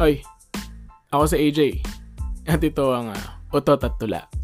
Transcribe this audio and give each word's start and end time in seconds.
Hoy, 0.00 0.24
ako 1.12 1.28
si 1.28 1.36
AJ. 1.36 1.60
At 2.48 2.64
ito 2.64 2.88
ang 2.88 3.12
uh, 3.12 3.52
Utot 3.52 3.84
at 3.84 4.00
Tula. 4.00 4.39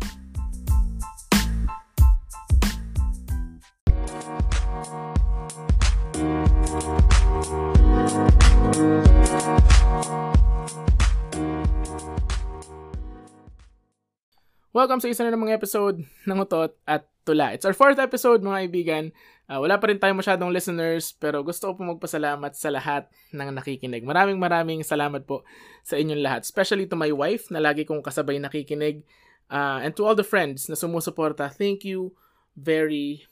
Welcome 14.77 15.01
sa 15.01 15.09
isa 15.09 15.25
na 15.25 15.33
namang 15.33 15.57
episode 15.57 16.05
ng 16.29 16.37
Utot 16.37 16.77
at 16.85 17.09
Tula. 17.25 17.57
It's 17.57 17.65
our 17.65 17.73
fourth 17.73 17.97
episode 17.97 18.45
mga 18.45 18.69
kaibigan. 18.69 19.05
Uh, 19.49 19.65
wala 19.65 19.81
pa 19.81 19.89
rin 19.89 19.97
tayong 19.97 20.21
masyadong 20.21 20.53
listeners 20.53 21.17
pero 21.17 21.41
gusto 21.41 21.73
ko 21.73 21.81
po 21.81 21.97
magpasalamat 21.97 22.53
sa 22.53 22.69
lahat 22.69 23.09
ng 23.33 23.57
nakikinig. 23.57 24.05
Maraming 24.05 24.37
maraming 24.37 24.85
salamat 24.85 25.25
po 25.25 25.49
sa 25.81 25.97
inyong 25.97 26.21
lahat. 26.21 26.45
Especially 26.45 26.85
to 26.85 26.93
my 26.93 27.09
wife 27.09 27.49
na 27.49 27.57
lagi 27.57 27.89
kong 27.89 28.05
kasabay 28.05 28.37
nakikinig. 28.37 29.01
Uh, 29.49 29.81
and 29.81 29.97
to 29.97 30.05
all 30.05 30.13
the 30.13 30.21
friends 30.21 30.69
na 30.69 30.77
sumusuporta, 30.77 31.49
thank 31.49 31.81
you 31.81 32.13
very 32.53 33.25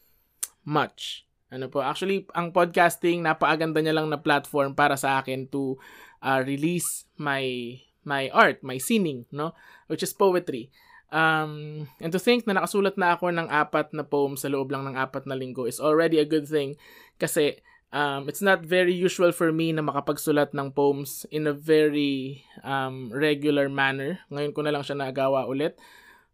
much. 0.65 1.29
Ano 1.53 1.69
po, 1.69 1.85
actually, 1.85 2.25
ang 2.33 2.57
podcasting, 2.57 3.21
napakaganda 3.21 3.85
niya 3.85 4.01
lang 4.01 4.09
na 4.09 4.17
platform 4.17 4.73
para 4.73 4.97
sa 4.97 5.21
akin 5.21 5.45
to 5.53 5.77
uh, 6.25 6.41
release 6.41 7.05
my 7.21 7.77
my 8.01 8.33
art, 8.33 8.65
my 8.65 8.81
singing, 8.81 9.29
no? 9.29 9.53
Which 9.93 10.01
is 10.01 10.17
poetry. 10.17 10.73
Um, 11.15 11.87
and 12.03 12.11
to 12.11 12.19
think 12.19 12.43
na 12.43 12.59
nakasulat 12.59 12.99
na 12.99 13.15
ako 13.15 13.31
ng 13.31 13.47
apat 13.47 13.95
na 13.95 14.03
poem 14.03 14.35
sa 14.35 14.51
loob 14.51 14.75
lang 14.75 14.83
ng 14.83 14.99
apat 14.99 15.31
na 15.31 15.39
linggo 15.39 15.63
is 15.63 15.79
already 15.79 16.19
a 16.19 16.27
good 16.27 16.51
thing 16.51 16.75
kasi 17.23 17.63
um, 17.95 18.27
it's 18.27 18.43
not 18.43 18.67
very 18.67 18.91
usual 18.91 19.31
for 19.31 19.55
me 19.55 19.71
na 19.71 19.87
makapagsulat 19.87 20.51
ng 20.51 20.75
poems 20.75 21.23
in 21.31 21.47
a 21.47 21.55
very 21.55 22.43
um, 22.67 23.15
regular 23.15 23.71
manner. 23.71 24.19
Ngayon 24.35 24.51
ko 24.51 24.61
na 24.67 24.75
lang 24.75 24.83
siya 24.83 24.99
nagawa 24.99 25.47
ulit. 25.47 25.79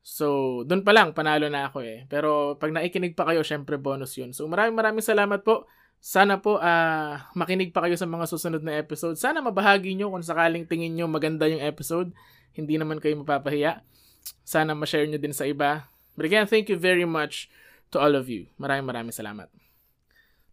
So, 0.00 0.64
doon 0.64 0.80
pa 0.80 0.96
lang, 0.96 1.12
panalo 1.12 1.52
na 1.52 1.68
ako 1.68 1.84
eh. 1.84 2.08
Pero 2.08 2.56
pag 2.56 2.72
naikinig 2.72 3.12
pa 3.12 3.28
kayo, 3.28 3.44
syempre 3.44 3.76
bonus 3.76 4.16
yun. 4.16 4.32
So, 4.32 4.48
maraming 4.48 4.80
maraming 4.80 5.04
salamat 5.04 5.44
po. 5.44 5.68
Sana 6.00 6.40
po 6.40 6.56
uh, 6.56 7.20
makinig 7.36 7.76
pa 7.76 7.84
kayo 7.84 8.00
sa 8.00 8.08
mga 8.08 8.24
susunod 8.24 8.64
na 8.64 8.80
episode. 8.80 9.20
Sana 9.20 9.44
mabahagi 9.44 9.92
nyo 9.92 10.08
kung 10.08 10.24
sakaling 10.24 10.64
tingin 10.64 10.96
nyo 10.96 11.04
maganda 11.04 11.44
yung 11.44 11.60
episode. 11.60 12.16
Hindi 12.56 12.80
naman 12.80 12.96
kayo 12.96 13.20
mapapahiya. 13.20 13.84
Sana 14.42 14.74
ma-share 14.74 15.06
nyo 15.06 15.20
din 15.20 15.34
sa 15.34 15.46
iba. 15.46 15.86
But 16.18 16.26
again, 16.26 16.46
thank 16.50 16.68
you 16.68 16.76
very 16.76 17.06
much 17.06 17.48
to 17.94 17.98
all 17.98 18.14
of 18.18 18.26
you. 18.26 18.50
Maraming 18.58 18.86
maraming 18.86 19.14
salamat. 19.14 19.48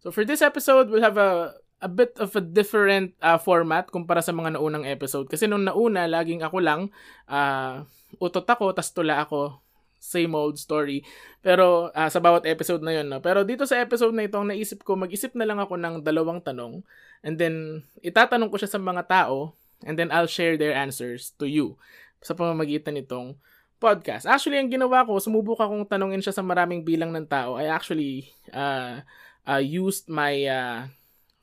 So 0.01 0.13
for 0.13 0.23
this 0.23 0.45
episode, 0.45 0.89
we'll 0.93 1.05
have 1.05 1.17
a 1.17 1.57
a 1.77 1.89
bit 1.89 2.17
of 2.17 2.33
a 2.33 2.41
different 2.41 3.13
uh, 3.21 3.37
format 3.37 3.89
kumpara 3.93 4.21
sa 4.25 4.33
mga 4.33 4.57
naunang 4.57 4.85
episode. 4.85 5.29
Kasi 5.29 5.45
nung 5.45 5.65
nauna, 5.65 6.09
laging 6.09 6.41
ako 6.41 6.57
lang, 6.61 6.81
uh, 7.29 7.85
utot 8.17 8.45
ako, 8.49 8.73
tas 8.73 8.89
tula 8.89 9.21
ako, 9.21 9.61
same 10.01 10.33
old 10.33 10.57
story. 10.57 11.05
Pero 11.41 11.93
uh, 11.93 12.09
sa 12.09 12.17
bawat 12.17 12.49
episode 12.49 12.81
na 12.81 12.97
yun. 12.97 13.07
No? 13.09 13.21
Pero 13.21 13.45
dito 13.45 13.69
sa 13.69 13.77
episode 13.77 14.13
na 14.13 14.25
ito, 14.25 14.41
naisip 14.41 14.81
ko, 14.81 14.97
mag-isip 14.97 15.37
na 15.37 15.45
lang 15.45 15.61
ako 15.61 15.77
ng 15.77 15.95
dalawang 16.01 16.41
tanong. 16.41 16.81
And 17.21 17.37
then, 17.37 17.85
itatanong 18.01 18.49
ko 18.49 18.57
siya 18.57 18.71
sa 18.71 18.81
mga 18.81 19.05
tao. 19.05 19.53
And 19.85 19.97
then, 19.97 20.09
I'll 20.09 20.29
share 20.29 20.57
their 20.57 20.73
answers 20.73 21.33
to 21.37 21.45
you. 21.45 21.77
Sa 22.25 22.33
pamamagitan 22.33 22.97
nitong 22.97 23.37
podcast. 23.77 24.25
Actually, 24.25 24.57
ang 24.61 24.69
ginawa 24.73 25.05
ko, 25.05 25.21
sumubok 25.21 25.61
akong 25.61 25.85
tanungin 25.85 26.21
siya 26.21 26.33
sa 26.33 26.43
maraming 26.45 26.81
bilang 26.81 27.13
ng 27.13 27.29
tao. 27.29 27.57
I 27.57 27.69
actually 27.69 28.29
uh, 28.49 29.01
uh, 29.45 29.61
used 29.61 30.09
my 30.09 30.33
uh, 30.49 30.79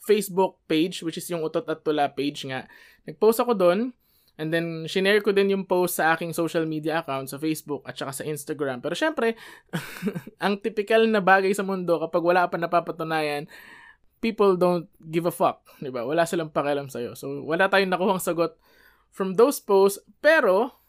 Facebook 0.04 0.60
page, 0.68 1.00
which 1.00 1.16
is 1.16 1.26
yung 1.30 1.46
Utot 1.46 1.66
at 1.70 1.80
Tula 1.80 2.10
page 2.12 2.44
nga. 2.44 2.68
Nag-post 3.08 3.40
ako 3.40 3.56
doon, 3.56 3.80
and 4.34 4.50
then 4.50 4.84
shinare 4.90 5.22
ko 5.22 5.30
din 5.30 5.54
yung 5.54 5.64
post 5.64 6.02
sa 6.02 6.12
aking 6.12 6.34
social 6.34 6.66
media 6.66 7.00
account 7.00 7.30
sa 7.30 7.38
Facebook 7.38 7.86
at 7.86 7.94
saka 7.94 8.12
sa 8.12 8.24
Instagram. 8.26 8.82
Pero 8.82 8.98
syempre, 8.98 9.38
ang 10.44 10.58
typical 10.58 11.06
na 11.06 11.22
bagay 11.22 11.54
sa 11.54 11.62
mundo 11.62 12.02
kapag 12.02 12.22
wala 12.22 12.50
pa 12.50 12.58
napapatunayan, 12.58 13.46
people 14.18 14.58
don't 14.58 14.88
give 15.12 15.24
a 15.24 15.34
fuck. 15.34 15.62
Diba? 15.78 16.02
Wala 16.02 16.24
silang 16.24 16.50
pakialam 16.50 16.88
sa'yo. 16.88 17.12
So, 17.12 17.44
wala 17.44 17.68
tayong 17.68 17.92
nakuhang 17.92 18.24
sagot 18.24 18.56
from 19.12 19.36
those 19.36 19.60
posts. 19.60 20.00
Pero, 20.24 20.83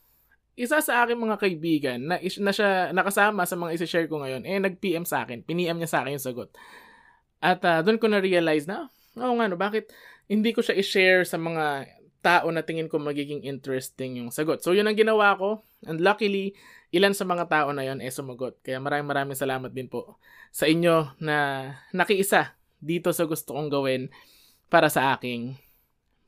isa 0.55 0.79
sa 0.79 1.03
aking 1.03 1.19
mga 1.19 1.35
kaibigan 1.35 1.99
na, 1.99 2.15
na 2.19 2.51
siya 2.55 2.95
nakasama 2.95 3.43
sa 3.43 3.59
mga 3.59 3.75
isi-share 3.75 4.07
ko 4.07 4.23
ngayon, 4.23 4.47
eh 4.47 4.59
nag-PM 4.59 5.03
sa 5.03 5.27
akin. 5.27 5.43
Piniem 5.43 5.75
niya 5.75 5.91
sa 5.91 5.99
akin 6.03 6.15
yung 6.15 6.23
sagot. 6.23 6.49
At 7.43 7.59
uh, 7.67 7.83
doon 7.83 7.99
ko 7.99 8.07
na-realize 8.07 8.63
na, 8.63 8.87
oo 9.19 9.35
nga 9.35 9.51
no, 9.51 9.59
bakit 9.59 9.91
hindi 10.31 10.55
ko 10.55 10.63
siya 10.63 10.79
i-share 10.79 11.27
sa 11.27 11.35
mga 11.35 11.91
tao 12.25 12.49
na 12.49 12.65
tingin 12.65 12.89
ko 12.89 12.97
magiging 12.97 13.45
interesting 13.45 14.17
yung 14.17 14.33
sagot. 14.33 14.63
So 14.63 14.73
yun 14.73 14.89
ang 14.89 14.97
ginawa 14.97 15.37
ko. 15.37 15.61
And 15.85 16.01
luckily, 16.01 16.57
ilan 16.89 17.13
sa 17.13 17.27
mga 17.27 17.45
tao 17.51 17.69
na 17.69 17.85
yon 17.85 18.01
eh 18.01 18.09
sumagot. 18.09 18.63
Kaya 18.65 18.81
maraming 18.81 19.05
maraming 19.05 19.37
salamat 19.37 19.69
din 19.69 19.85
po 19.85 20.17
sa 20.49 20.65
inyo 20.65 21.19
na 21.21 21.69
nakiisa 21.93 22.57
dito 22.81 23.13
sa 23.13 23.29
gusto 23.29 23.53
kong 23.53 23.69
gawin 23.69 24.09
para 24.71 24.89
sa 24.89 25.13
aking 25.13 25.59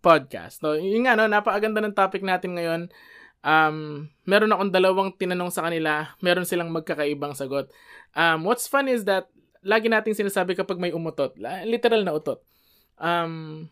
podcast. 0.04 0.62
So, 0.62 0.78
yun 0.78 1.10
nga, 1.10 1.18
no, 1.18 1.26
napakaganda 1.26 1.82
ng 1.82 1.98
topic 1.98 2.22
natin 2.22 2.54
ngayon 2.54 2.82
um, 3.42 4.08
meron 4.24 4.54
akong 4.54 4.72
dalawang 4.74 5.10
tinanong 5.14 5.52
sa 5.52 5.66
kanila, 5.66 6.14
meron 6.24 6.48
silang 6.48 6.72
magkakaibang 6.74 7.38
sagot. 7.38 7.70
Um, 8.14 8.46
what's 8.48 8.70
fun 8.70 8.88
is 8.88 9.06
that, 9.06 9.30
lagi 9.66 9.92
nating 9.92 10.16
sinasabi 10.16 10.56
kapag 10.56 10.80
may 10.80 10.94
umutot, 10.96 11.36
literal 11.66 12.06
na 12.06 12.16
utot, 12.16 12.40
um, 13.02 13.68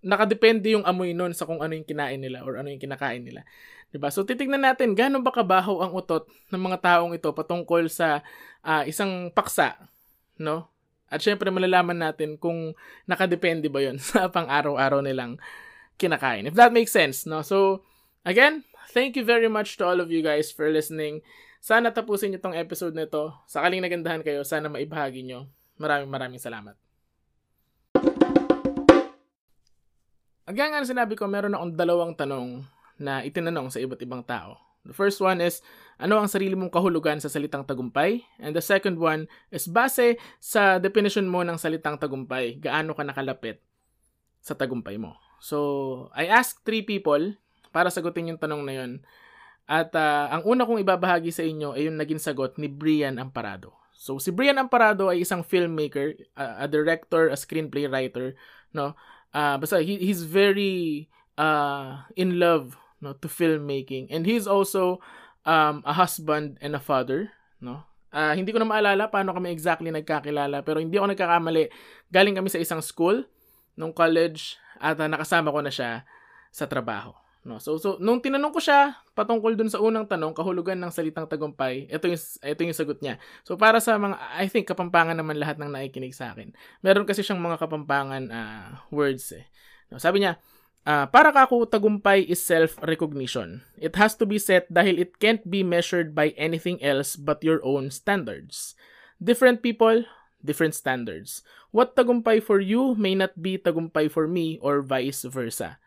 nakadepende 0.00 0.72
yung 0.72 0.86
amoy 0.88 1.12
nun 1.12 1.36
sa 1.36 1.44
kung 1.44 1.60
ano 1.60 1.76
yung 1.76 1.84
kinain 1.84 2.16
nila 2.16 2.40
or 2.40 2.56
ano 2.56 2.72
yung 2.72 2.80
kinakain 2.80 3.20
nila. 3.20 3.44
'Di 3.92 4.00
ba? 4.00 4.08
So 4.08 4.24
titingnan 4.24 4.64
natin 4.64 4.96
gaano 4.96 5.20
ba 5.20 5.28
kabaho 5.34 5.84
ang 5.84 5.92
utot 5.92 6.24
ng 6.48 6.62
mga 6.62 6.78
taong 6.80 7.12
ito 7.12 7.28
patungkol 7.36 7.92
sa 7.92 8.24
uh, 8.64 8.82
isang 8.88 9.28
paksa, 9.34 9.76
no? 10.40 10.72
At 11.10 11.20
syempre 11.20 11.52
malalaman 11.52 11.98
natin 11.98 12.40
kung 12.40 12.72
nakadepende 13.04 13.68
ba 13.68 13.84
'yon 13.84 14.00
sa 14.08 14.32
pang-araw-araw 14.32 15.04
nilang 15.04 15.36
kinakain. 16.00 16.48
If 16.48 16.56
that 16.56 16.72
makes 16.72 16.96
sense, 16.96 17.28
no? 17.28 17.44
So 17.44 17.84
Again, 18.20 18.68
thank 18.92 19.16
you 19.16 19.24
very 19.24 19.48
much 19.48 19.80
to 19.80 19.88
all 19.88 19.96
of 19.96 20.12
you 20.12 20.20
guys 20.20 20.52
for 20.52 20.68
listening. 20.68 21.24
Sana 21.56 21.88
tapusin 21.88 22.36
niyo 22.36 22.44
tong 22.44 22.52
episode 22.52 22.92
na 22.92 23.08
ito. 23.08 23.32
Sakaling 23.48 23.80
nagandahan 23.80 24.20
kayo, 24.20 24.44
sana 24.44 24.68
maibahagi 24.68 25.24
niyo. 25.24 25.48
Maraming 25.80 26.12
maraming 26.12 26.36
salamat. 26.36 26.76
Again 30.44 30.68
nga 30.68 30.84
sinabi 30.84 31.16
ko, 31.16 31.24
meron 31.32 31.56
akong 31.56 31.72
dalawang 31.80 32.12
tanong 32.12 32.60
na 33.00 33.24
itinanong 33.24 33.72
sa 33.72 33.80
iba't 33.80 34.04
ibang 34.04 34.20
tao. 34.20 34.60
The 34.84 34.92
first 34.92 35.16
one 35.24 35.40
is, 35.40 35.64
ano 35.96 36.20
ang 36.20 36.28
sarili 36.28 36.52
mong 36.52 36.76
kahulugan 36.76 37.24
sa 37.24 37.32
salitang 37.32 37.64
tagumpay? 37.64 38.20
And 38.36 38.52
the 38.52 38.60
second 38.60 39.00
one 39.00 39.32
is, 39.48 39.64
base 39.64 40.20
sa 40.44 40.76
definition 40.76 41.24
mo 41.24 41.40
ng 41.40 41.56
salitang 41.56 41.96
tagumpay, 41.96 42.60
gaano 42.60 42.92
ka 42.92 43.00
nakalapit 43.00 43.64
sa 44.44 44.52
tagumpay 44.52 45.00
mo? 45.00 45.16
So, 45.40 46.12
I 46.12 46.28
asked 46.28 46.68
three 46.68 46.84
people 46.84 47.40
para 47.70 47.90
sagutin 47.90 48.34
yung 48.34 48.40
tanong 48.40 48.62
na 48.62 48.74
yon. 48.74 48.92
At 49.70 49.94
uh, 49.94 50.26
ang 50.34 50.42
una 50.42 50.66
kong 50.66 50.82
ibabahagi 50.82 51.30
sa 51.30 51.46
inyo 51.46 51.78
ay 51.78 51.86
yung 51.86 51.98
naging 51.98 52.18
sagot 52.18 52.58
ni 52.58 52.66
Brian 52.66 53.22
Amparado. 53.22 53.70
So 53.94 54.18
si 54.18 54.34
Brian 54.34 54.58
Amparado 54.58 55.06
ay 55.06 55.22
isang 55.22 55.46
filmmaker, 55.46 56.18
a, 56.34 56.64
a 56.64 56.66
director, 56.66 57.30
a 57.30 57.38
screenplay 57.38 57.86
writer, 57.86 58.34
no? 58.74 58.98
Uh, 59.30 59.54
basta 59.62 59.78
he, 59.78 59.94
he's 60.02 60.26
very 60.26 61.06
uh, 61.38 62.02
in 62.18 62.42
love 62.42 62.74
no 62.98 63.14
to 63.14 63.30
filmmaking 63.30 64.10
and 64.10 64.26
he's 64.26 64.50
also 64.50 64.98
um, 65.46 65.86
a 65.86 65.94
husband 65.94 66.58
and 66.58 66.74
a 66.74 66.82
father, 66.82 67.30
no? 67.62 67.86
Uh, 68.10 68.34
hindi 68.34 68.50
ko 68.50 68.58
na 68.58 68.66
maalala 68.66 69.06
paano 69.06 69.30
kami 69.30 69.54
exactly 69.54 69.86
nagkakilala 69.94 70.66
pero 70.66 70.82
hindi 70.82 70.98
ako 70.98 71.14
nagkakamali. 71.14 71.70
Galing 72.10 72.34
kami 72.34 72.50
sa 72.50 72.58
isang 72.58 72.82
school 72.82 73.22
nung 73.78 73.94
college 73.94 74.58
at 74.82 74.98
uh, 74.98 75.06
nakasama 75.06 75.54
ko 75.54 75.60
na 75.62 75.70
siya 75.70 76.02
sa 76.50 76.66
trabaho. 76.66 77.14
No, 77.40 77.56
so, 77.56 77.80
so 77.80 77.96
nung 78.04 78.20
tinanong 78.20 78.52
ko 78.52 78.60
siya 78.60 79.00
patungkol 79.16 79.56
dun 79.56 79.72
sa 79.72 79.80
unang 79.80 80.04
tanong, 80.04 80.36
kahulugan 80.36 80.76
ng 80.76 80.92
salitang 80.92 81.24
tagumpay, 81.24 81.88
ito 81.88 82.04
yung 82.04 82.20
ito 82.20 82.60
yung 82.60 82.76
sagot 82.76 83.00
niya. 83.00 83.16
So 83.48 83.56
para 83.56 83.80
sa 83.80 83.96
mga 83.96 84.20
I 84.36 84.44
think 84.52 84.68
kapampangan 84.68 85.16
naman 85.16 85.40
lahat 85.40 85.56
ng 85.56 85.72
nakikinig 85.72 86.12
sa 86.12 86.36
akin. 86.36 86.52
Meron 86.84 87.08
kasi 87.08 87.24
siyang 87.24 87.40
mga 87.40 87.56
kapampangan 87.56 88.28
uh, 88.28 88.68
words 88.92 89.32
eh. 89.32 89.48
No, 89.88 89.96
sabi 89.96 90.20
niya, 90.20 90.36
uh, 90.84 91.08
para 91.08 91.32
kako 91.32 91.64
tagumpay 91.64 92.28
is 92.28 92.44
self-recognition. 92.44 93.64
It 93.80 93.96
has 93.96 94.20
to 94.20 94.28
be 94.28 94.36
set 94.36 94.68
dahil 94.68 95.00
it 95.00 95.16
can't 95.16 95.40
be 95.48 95.64
measured 95.64 96.12
by 96.12 96.36
anything 96.36 96.76
else 96.84 97.16
but 97.16 97.40
your 97.40 97.64
own 97.64 97.88
standards. 97.88 98.76
Different 99.16 99.64
people, 99.64 100.04
different 100.44 100.76
standards. 100.76 101.40
What 101.72 101.96
tagumpay 101.96 102.44
for 102.44 102.60
you 102.60 102.92
may 103.00 103.16
not 103.16 103.40
be 103.40 103.56
tagumpay 103.56 104.12
for 104.12 104.28
me 104.28 104.60
or 104.60 104.84
vice 104.84 105.24
versa. 105.24 105.79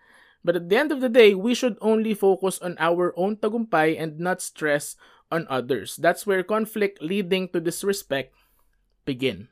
But 0.43 0.59
at 0.59 0.67
the 0.67 0.75
end 0.75 0.91
of 0.91 0.99
the 0.99 1.07
day, 1.07 1.31
we 1.33 1.55
should 1.55 1.79
only 1.79 2.11
focus 2.11 2.59
on 2.59 2.75
our 2.77 3.15
own 3.15 3.39
tagumpay 3.39 3.95
and 3.95 4.19
not 4.19 4.43
stress 4.43 4.99
on 5.31 5.47
others. 5.47 5.95
That's 5.95 6.27
where 6.27 6.43
conflict 6.43 6.99
leading 6.99 7.47
to 7.55 7.63
disrespect 7.63 8.35
begin. 9.07 9.47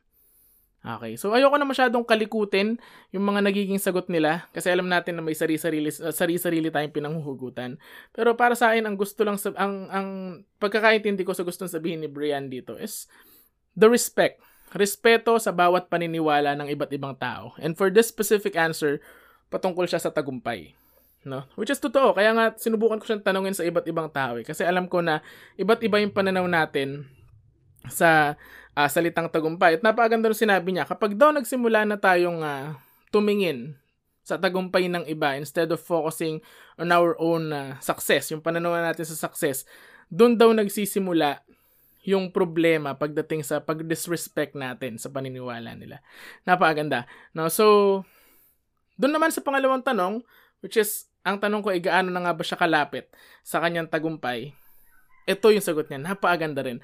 Okay. 0.81 1.13
So 1.13 1.37
ayoko 1.37 1.61
na 1.61 1.69
masyadong 1.69 2.01
kalikutin 2.01 2.81
yung 3.13 3.25
mga 3.25 3.45
nagiging 3.45 3.77
sagot 3.77 4.09
nila 4.09 4.49
kasi 4.49 4.65
alam 4.73 4.89
natin 4.89 5.13
na 5.13 5.21
may 5.21 5.37
sarili-sarili 5.37 5.93
uh, 5.93 6.09
sarili-sarili 6.09 6.73
tayong 6.73 6.89
pinanghuhugutan. 6.89 7.77
Pero 8.09 8.33
para 8.33 8.57
sa 8.57 8.73
akin 8.73 8.89
ang 8.89 8.97
gusto 8.97 9.21
lang 9.21 9.37
sa 9.37 9.53
ang 9.61 9.85
ang 9.93 10.07
pagkakaintindi 10.57 11.21
ko 11.21 11.37
sa 11.37 11.45
gustong 11.45 11.69
sabihin 11.69 12.01
ni 12.01 12.09
Brian 12.09 12.49
dito 12.49 12.81
is 12.81 13.05
the 13.77 13.85
respect. 13.85 14.41
Respeto 14.73 15.37
sa 15.37 15.53
bawat 15.53 15.85
paniniwala 15.85 16.57
ng 16.57 16.73
iba't 16.73 16.89
ibang 16.97 17.13
tao. 17.13 17.53
And 17.61 17.77
for 17.77 17.93
this 17.93 18.09
specific 18.09 18.57
answer, 18.57 19.05
patungkol 19.53 19.85
siya 19.85 20.01
sa 20.01 20.09
tagumpay. 20.09 20.80
No? 21.21 21.45
Which 21.53 21.69
is 21.69 21.77
totoo. 21.77 22.17
Kaya 22.17 22.33
nga 22.33 22.57
sinubukan 22.57 22.97
ko 22.97 23.05
siyang 23.05 23.21
tanungin 23.21 23.53
sa 23.53 23.61
iba't 23.61 23.85
ibang 23.85 24.09
tao 24.09 24.41
eh. 24.41 24.45
Kasi 24.45 24.65
alam 24.65 24.89
ko 24.89 25.05
na 25.05 25.21
iba't 25.57 25.81
iba 25.85 26.01
yung 26.01 26.13
pananaw 26.13 26.45
natin 26.49 27.05
sa 27.89 28.33
uh, 28.73 28.89
salitang 28.89 29.29
tagumpay. 29.29 29.77
At 29.77 29.85
napakaganda 29.85 30.29
nung 30.29 30.37
sinabi 30.37 30.73
niya, 30.73 30.89
kapag 30.89 31.13
daw 31.13 31.29
nagsimula 31.29 31.85
na 31.85 31.97
tayong 32.01 32.41
uh, 32.41 32.73
tumingin 33.13 33.77
sa 34.21 34.37
tagumpay 34.37 34.89
ng 34.89 35.05
iba 35.09 35.37
instead 35.37 35.69
of 35.69 35.81
focusing 35.81 36.41
on 36.77 36.89
our 36.89 37.17
own 37.21 37.53
uh, 37.53 37.77
success, 37.81 38.33
yung 38.33 38.41
pananaw 38.41 38.73
natin 38.81 39.05
sa 39.05 39.29
success, 39.29 39.65
doon 40.09 40.37
daw 40.37 40.49
nagsisimula 40.53 41.41
yung 42.01 42.33
problema 42.33 42.97
pagdating 42.97 43.45
sa 43.45 43.61
pag-disrespect 43.61 44.57
natin 44.57 44.97
sa 44.97 45.13
paniniwala 45.13 45.77
nila. 45.77 46.01
Napakaganda. 46.49 47.05
No, 47.37 47.45
so, 47.45 48.01
doon 48.97 49.13
naman 49.13 49.29
sa 49.29 49.45
pangalawang 49.45 49.85
tanong, 49.85 50.25
which 50.65 50.81
is, 50.81 51.10
ang 51.21 51.37
tanong 51.37 51.61
ko 51.61 51.69
ay 51.69 51.81
gaano 51.81 52.09
na 52.09 52.21
nga 52.25 52.33
ba 52.33 52.43
siya 52.45 52.57
kalapit 52.57 53.09
sa 53.45 53.61
kanyang 53.61 53.89
tagumpay? 53.89 54.57
Ito 55.29 55.53
yung 55.53 55.65
sagot 55.65 55.87
niya. 55.87 56.01
Napakaganda 56.01 56.65
rin. 56.65 56.81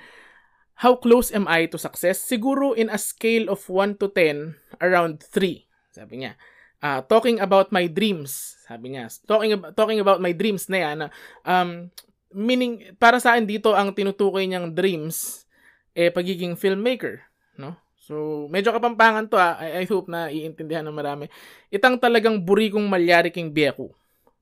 How 0.77 0.93
close 0.93 1.33
am 1.33 1.49
I 1.49 1.65
to 1.73 1.81
success? 1.81 2.21
Siguro 2.21 2.77
in 2.77 2.93
a 2.93 3.01
scale 3.01 3.49
of 3.49 3.65
1 3.65 3.97
to 3.97 4.13
10, 4.13 4.77
around 4.77 5.25
3. 5.25 5.65
Sabi 5.89 6.21
niya. 6.21 6.37
Uh, 6.77 7.01
talking 7.09 7.41
about 7.41 7.73
my 7.73 7.89
dreams. 7.89 8.61
Sabi 8.69 8.93
niya. 8.93 9.09
Talking, 9.25 9.57
about, 9.57 9.73
talking 9.73 9.97
about 9.97 10.21
my 10.21 10.37
dreams 10.37 10.69
na 10.69 10.77
yan. 10.77 10.97
Um, 11.41 11.89
meaning, 12.29 12.93
para 13.01 13.17
sa 13.17 13.33
akin 13.33 13.49
dito, 13.49 13.73
ang 13.73 13.97
tinutukoy 13.97 14.45
niyang 14.45 14.77
dreams, 14.77 15.49
eh, 15.97 16.13
pagiging 16.13 16.53
filmmaker. 16.53 17.25
No? 17.57 17.73
So, 17.97 18.45
medyo 18.53 18.69
kapampangan 18.69 19.27
to 19.33 19.35
ah. 19.41 19.57
I, 19.57 19.81
I 19.81 19.85
hope 19.89 20.05
na 20.07 20.29
iintindihan 20.29 20.85
ng 20.85 20.93
marami. 20.93 21.25
Itang 21.73 21.97
talagang 21.97 22.39
buri 22.45 22.69
kong 22.69 22.85
malyari 22.85 23.33
king 23.33 23.49
biyeko. 23.49 23.91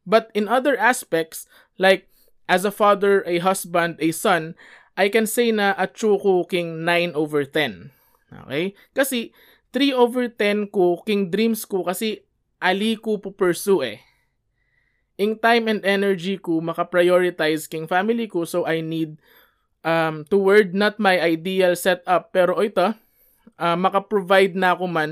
But 0.05 0.29
in 0.37 0.47
other 0.47 0.77
aspects, 0.77 1.49
like 1.81 2.07
as 2.45 2.63
a 2.63 2.71
father, 2.71 3.25
a 3.25 3.41
husband, 3.41 3.97
a 3.99 4.13
son, 4.13 4.53
I 4.95 5.09
can 5.09 5.27
say 5.27 5.51
na 5.51 5.73
at 5.75 5.97
Chuko 5.97 6.47
King 6.47 6.85
9 6.85 7.11
over 7.17 7.43
10. 7.43 7.91
Okay? 8.45 8.77
Kasi 8.93 9.33
3 9.75 9.91
over 9.91 10.31
10 10.31 10.71
ko, 10.71 11.03
King 11.03 11.27
Dreams 11.33 11.67
ko, 11.67 11.83
kasi 11.83 12.23
ali 12.63 12.95
ko 12.95 13.19
po 13.19 13.35
pursue 13.35 13.83
eh. 13.83 13.99
In 15.19 15.35
time 15.39 15.67
and 15.67 15.83
energy 15.83 16.39
ko, 16.39 16.63
maka-prioritize 16.63 17.67
King 17.67 17.87
Family 17.87 18.27
ko, 18.31 18.47
so 18.47 18.63
I 18.63 18.79
need 18.79 19.19
um, 19.83 20.23
toward 20.27 20.71
not 20.71 20.99
my 20.99 21.19
ideal 21.19 21.75
setup, 21.75 22.31
pero 22.31 22.55
ito, 22.63 22.95
uh, 23.59 23.77
maka-provide 23.79 24.55
na 24.55 24.75
ako 24.75 24.85
man 24.87 25.11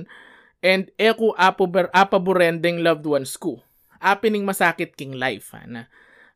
and 0.63 0.87
eko 0.95 1.35
apaborending 1.35 2.79
loved 2.79 3.03
ones 3.03 3.35
ko. 3.35 3.59
Apining 4.03 4.43
masakit 4.43 4.99
king 4.99 5.15
life. 5.15 5.55
Ha, 5.55 5.63
na, 5.63 5.87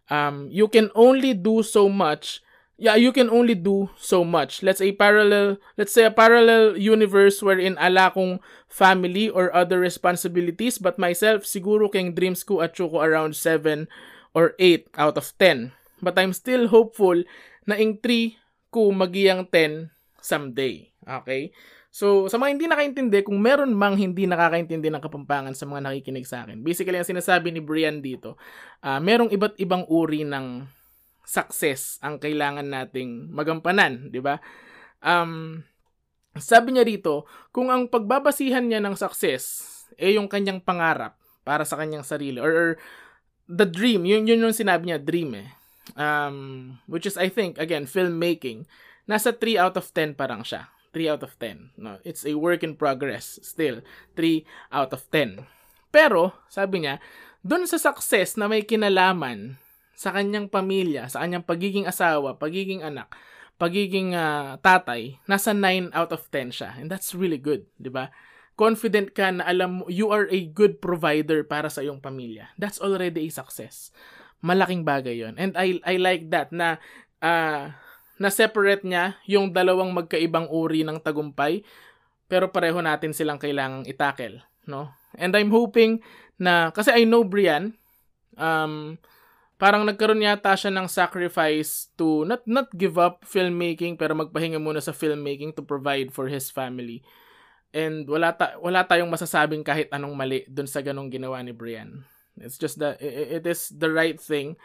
um, 0.07 0.47
you 0.47 0.71
can 0.71 0.87
only 0.95 1.35
do 1.35 1.59
so 1.61 1.91
much 1.91 2.39
yeah, 2.77 2.93
you 2.95 3.11
can 3.11 3.29
only 3.29 3.57
do 3.57 3.89
so 3.97 4.23
much. 4.23 4.61
Let's 4.61 4.77
say 4.79 4.93
parallel, 4.93 5.57
let's 5.75 5.91
say 5.91 6.05
a 6.05 6.13
parallel 6.13 6.77
universe 6.77 7.41
wherein 7.41 7.75
ala 7.81 8.13
kong 8.13 8.39
family 8.69 9.29
or 9.29 9.49
other 9.53 9.81
responsibilities, 9.81 10.77
but 10.77 11.01
myself, 11.01 11.43
siguro 11.43 11.89
keng 11.89 12.13
dreams 12.13 12.45
ko 12.45 12.61
at 12.61 12.77
ko 12.77 13.01
around 13.01 13.35
7 13.35 13.89
or 14.37 14.53
8 14.61 14.93
out 14.95 15.17
of 15.17 15.33
10. 15.41 15.73
But 16.01 16.21
I'm 16.21 16.31
still 16.31 16.69
hopeful 16.69 17.25
na 17.65 17.75
ing 17.75 17.97
3 17.99 18.37
ko 18.69 18.93
magiyang 18.93 19.49
10 19.49 19.89
someday. 20.21 20.93
Okay? 21.01 21.49
So, 21.88 22.28
sa 22.30 22.38
mga 22.38 22.50
hindi 22.54 22.66
nakaintindi, 22.68 23.25
kung 23.25 23.39
meron 23.39 23.74
mang 23.74 23.98
hindi 23.98 24.28
nakakaintindi 24.28 24.92
ng 24.92 25.01
kapampangan 25.01 25.56
sa 25.56 25.66
mga 25.66 25.88
nakikinig 25.88 26.28
sa 26.28 26.45
akin, 26.45 26.62
basically, 26.62 27.00
ang 27.00 27.07
sinasabi 27.07 27.50
ni 27.50 27.63
Brian 27.63 28.04
dito, 28.04 28.38
uh, 28.84 29.00
merong 29.01 29.31
iba't 29.34 29.57
ibang 29.57 29.88
uri 29.88 30.28
ng 30.28 30.68
success 31.28 32.00
ang 32.00 32.19
kailangan 32.24 32.63
nating 32.63 33.31
magampanan, 33.36 34.07
di 34.07 34.24
ba? 34.24 34.39
Um, 35.04 35.63
sabi 36.39 36.75
niya 36.75 36.88
rito, 36.88 37.28
kung 37.51 37.68
ang 37.68 37.92
pagbabasihan 37.92 38.63
niya 38.63 38.80
ng 38.80 38.95
success 38.95 39.75
eh 39.98 40.16
yung 40.16 40.30
kanyang 40.30 40.62
pangarap 40.62 41.18
para 41.42 41.66
sa 41.66 41.75
kanyang 41.75 42.06
sarili 42.06 42.38
or, 42.38 42.51
or 42.54 42.69
the 43.50 43.66
dream, 43.68 44.07
yun 44.07 44.24
yun 44.24 44.44
yung 44.44 44.56
sinabi 44.56 44.88
niya, 44.88 45.00
dream 45.01 45.36
eh. 45.36 45.50
Um, 45.95 46.78
which 46.86 47.07
is 47.07 47.16
I 47.16 47.31
think 47.31 47.56
again 47.57 47.88
filmmaking. 47.88 48.68
Nasa 49.07 49.31
3 49.31 49.56
out 49.56 49.75
of 49.80 49.88
10 49.95 50.19
parang 50.19 50.44
siya. 50.44 50.68
3 50.94 51.12
out 51.12 51.24
of 51.24 51.34
10. 51.39 51.78
No, 51.78 51.98
it's 52.07 52.24
a 52.24 52.36
work 52.36 52.63
in 52.63 52.78
progress 52.78 53.39
still. 53.44 53.81
3 54.16 54.45
out 54.72 54.92
of 54.92 55.06
10. 55.12 55.44
Pero, 55.92 56.36
sabi 56.51 56.84
niya, 56.84 57.00
doon 57.42 57.63
sa 57.66 57.80
success 57.80 58.36
na 58.36 58.51
may 58.51 58.68
kinalaman 58.68 59.56
sa 59.98 60.13
kanyang 60.13 60.45
pamilya, 60.51 61.10
sa 61.10 61.25
kanyang 61.25 61.48
pagiging 61.48 61.89
asawa, 61.89 62.38
pagiging 62.38 62.86
anak, 62.86 63.10
pagiging 63.57 64.13
uh, 64.13 64.62
tatay, 64.62 65.18
nasa 65.25 65.57
9 65.57 65.89
out 65.98 66.13
of 66.13 66.22
10 66.30 66.54
siya. 66.54 66.78
And 66.78 66.92
that's 66.92 67.18
really 67.18 67.42
good, 67.42 67.66
'di 67.81 67.89
ba? 67.89 68.13
Confident 68.54 69.13
ka 69.13 69.34
na 69.34 69.45
alam 69.45 69.81
mo 69.81 69.84
you 69.89 70.10
are 70.13 70.30
a 70.30 70.42
good 70.50 70.81
provider 70.81 71.42
para 71.45 71.69
sa 71.69 71.81
iyong 71.81 72.01
pamilya. 72.01 72.54
That's 72.62 72.78
already 72.78 73.25
a 73.25 73.34
success. 73.34 73.89
Malaking 74.45 74.86
bagay 74.86 75.18
'yon. 75.18 75.38
And 75.42 75.57
I 75.57 75.81
I 75.81 75.98
like 75.98 76.30
that 76.30 76.54
na 76.54 76.78
uh, 77.22 77.74
na 78.17 78.33
separate 78.33 78.85
niya 78.85 79.17
yung 79.29 79.53
dalawang 79.53 79.93
magkaibang 79.93 80.49
uri 80.49 80.81
ng 80.81 81.01
tagumpay 81.01 81.61
pero 82.27 82.51
pareho 82.51 82.83
natin 82.83 83.15
silang 83.15 83.39
kailangang 83.39 83.87
itakel, 83.87 84.43
no? 84.67 84.91
And 85.15 85.31
I'm 85.33 85.49
hoping 85.49 86.03
na 86.37 86.69
kasi 86.75 86.93
I 86.93 87.07
know 87.07 87.23
Brian 87.23 87.73
um 88.37 89.01
parang 89.57 89.81
nagkaroon 89.89 90.21
yata 90.21 90.53
siya 90.53 90.69
ng 90.69 90.85
sacrifice 90.85 91.89
to 91.97 92.27
not 92.29 92.45
not 92.45 92.69
give 92.77 93.01
up 93.01 93.25
filmmaking 93.25 93.97
pero 93.97 94.13
magpahinga 94.13 94.61
muna 94.61 94.77
sa 94.77 94.93
filmmaking 94.93 95.57
to 95.57 95.65
provide 95.65 96.13
for 96.13 96.29
his 96.29 96.53
family. 96.53 97.01
And 97.74 98.05
wala 98.05 98.38
ta 98.38 98.59
wala 98.62 98.86
tayong 98.86 99.09
masasabing 99.09 99.65
kahit 99.65 99.89
anong 99.89 100.13
mali 100.13 100.45
dun 100.45 100.69
sa 100.69 100.86
ganong 100.86 101.09
ginawa 101.09 101.41
ni 101.41 101.51
Brian. 101.55 102.05
It's 102.38 102.62
just 102.62 102.77
that 102.77 103.01
it, 103.01 103.41
it 103.41 103.45
is 103.50 103.74
the 103.74 103.89
right 103.89 104.21
thing. 104.21 104.62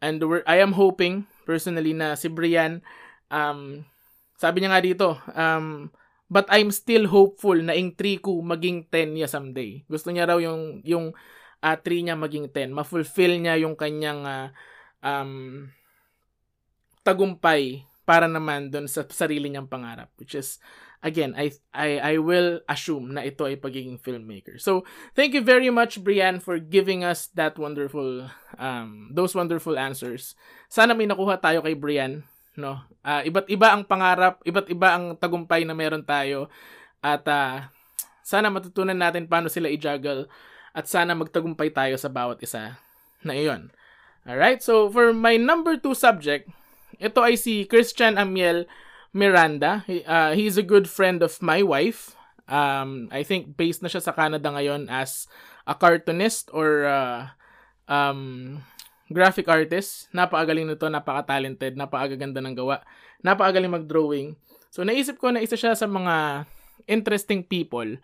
And 0.00 0.20
we're, 0.24 0.44
I 0.48 0.64
am 0.64 0.72
hoping 0.72 1.28
personally 1.44 1.92
na 1.92 2.16
si 2.16 2.32
Brian 2.32 2.80
um 3.30 3.84
sabi 4.40 4.64
niya 4.64 4.72
nga 4.72 4.82
dito 4.82 5.08
um 5.36 5.92
but 6.30 6.46
I'm 6.48 6.70
still 6.72 7.10
hopeful 7.10 7.58
na 7.58 7.74
ing 7.76 7.92
3 7.98 8.22
ko 8.22 8.38
maging 8.40 8.86
10 8.88 9.18
niya 9.18 9.28
someday. 9.28 9.82
Gusto 9.90 10.14
niya 10.14 10.30
raw 10.30 10.38
yung 10.38 10.80
yung 10.86 11.12
uh, 11.60 11.76
3 11.76 12.06
niya 12.06 12.16
maging 12.16 12.48
10. 12.54 12.70
Ma-fulfill 12.70 13.34
niya 13.42 13.58
yung 13.58 13.74
kanyang 13.74 14.22
uh, 14.22 14.48
um, 15.02 15.66
tagumpay 17.02 17.82
para 18.10 18.26
naman 18.26 18.74
doon 18.74 18.90
sa 18.90 19.06
sarili 19.06 19.46
niyang 19.46 19.70
pangarap 19.70 20.10
which 20.18 20.34
is 20.34 20.58
again 20.98 21.30
I 21.38 21.54
I 21.70 22.02
I 22.02 22.14
will 22.18 22.58
assume 22.66 23.14
na 23.14 23.22
ito 23.22 23.46
ay 23.46 23.54
pagiging 23.54 24.02
filmmaker. 24.02 24.58
So 24.58 24.82
thank 25.14 25.30
you 25.30 25.46
very 25.46 25.70
much 25.70 26.02
Brian 26.02 26.42
for 26.42 26.58
giving 26.58 27.06
us 27.06 27.30
that 27.38 27.54
wonderful 27.54 28.26
um 28.58 29.14
those 29.14 29.30
wonderful 29.38 29.78
answers. 29.78 30.34
Sana 30.66 30.90
may 30.98 31.06
nakuha 31.06 31.38
tayo 31.38 31.62
kay 31.62 31.78
Brian, 31.78 32.26
no? 32.58 32.82
Uh, 33.06 33.22
iba't 33.22 33.46
iba 33.46 33.70
ang 33.70 33.86
pangarap, 33.86 34.42
iba't 34.42 34.66
iba 34.66 34.88
ang 34.90 35.14
tagumpay 35.14 35.62
na 35.62 35.78
meron 35.78 36.02
tayo 36.02 36.50
at 36.98 37.22
uh, 37.30 37.70
sana 38.26 38.50
matutunan 38.50 38.98
natin 38.98 39.30
paano 39.30 39.46
sila 39.46 39.70
i-juggle 39.70 40.26
at 40.74 40.90
sana 40.90 41.14
magtagumpay 41.14 41.70
tayo 41.70 41.94
sa 41.94 42.10
bawat 42.10 42.42
isa 42.42 42.74
na 43.22 43.38
iyon. 43.38 43.70
Alright, 44.26 44.60
so 44.60 44.92
for 44.92 45.16
my 45.16 45.40
number 45.40 45.80
two 45.80 45.96
subject, 45.96 46.50
ito 47.00 47.24
ay 47.24 47.34
si 47.40 47.64
Christian 47.64 48.20
Amiel 48.20 48.68
Miranda. 49.10 49.82
He, 49.88 50.04
uh, 50.04 50.36
he's 50.36 50.60
a 50.60 50.66
good 50.66 50.86
friend 50.86 51.24
of 51.24 51.40
my 51.42 51.64
wife. 51.64 52.14
Um, 52.46 53.08
I 53.10 53.24
think 53.24 53.56
based 53.56 53.80
na 53.80 53.88
siya 53.88 54.04
sa 54.04 54.14
Canada 54.14 54.52
ngayon 54.52 54.86
as 54.92 55.26
a 55.64 55.74
cartoonist 55.74 56.52
or 56.52 56.86
uh, 56.86 57.32
um, 57.88 58.60
graphic 59.08 59.48
artist. 59.48 60.12
Napakagaling 60.14 60.68
nito, 60.68 60.86
napaka-talented, 60.86 61.74
napakaganda 61.74 62.38
ng 62.44 62.54
gawa, 62.54 62.84
napakagaling 63.24 63.74
mag-drawing. 63.74 64.38
So 64.70 64.86
naisip 64.86 65.18
ko 65.18 65.34
na 65.34 65.42
isa 65.42 65.58
siya 65.58 65.74
sa 65.74 65.90
mga 65.90 66.46
interesting 66.86 67.42
people 67.42 67.98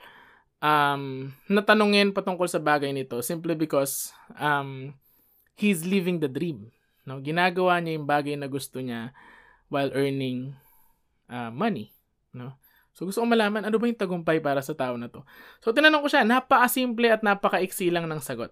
um, 0.61 1.33
natanungin 1.49 2.15
patungkol 2.15 2.49
sa 2.49 2.63
bagay 2.63 2.93
nito 2.93 3.21
simply 3.21 3.55
because 3.55 4.13
um, 4.39 4.95
he's 5.57 5.85
living 5.85 6.21
the 6.21 6.31
dream. 6.31 6.73
No? 7.07 7.23
Ginagawa 7.23 7.79
niya 7.81 7.97
yung 7.97 8.11
bagay 8.11 8.35
na 8.35 8.51
gusto 8.51 8.83
niya 8.83 9.15
while 9.71 9.95
earning 9.95 10.59
uh, 11.31 11.55
money. 11.55 11.95
No? 12.35 12.59
So 12.97 13.07
gusto 13.07 13.23
ko 13.23 13.29
malaman, 13.29 13.63
ano 13.65 13.77
ba 13.79 13.87
yung 13.87 14.01
tagumpay 14.01 14.43
para 14.43 14.61
sa 14.61 14.75
tao 14.75 14.99
na 14.99 15.07
to? 15.07 15.23
So 15.63 15.71
tinanong 15.71 16.03
ko 16.03 16.09
siya, 16.11 16.27
napaka-simple 16.27 17.13
at 17.13 17.23
napaka-iksi 17.23 17.93
lang 17.93 18.09
ng 18.09 18.21
sagot. 18.25 18.51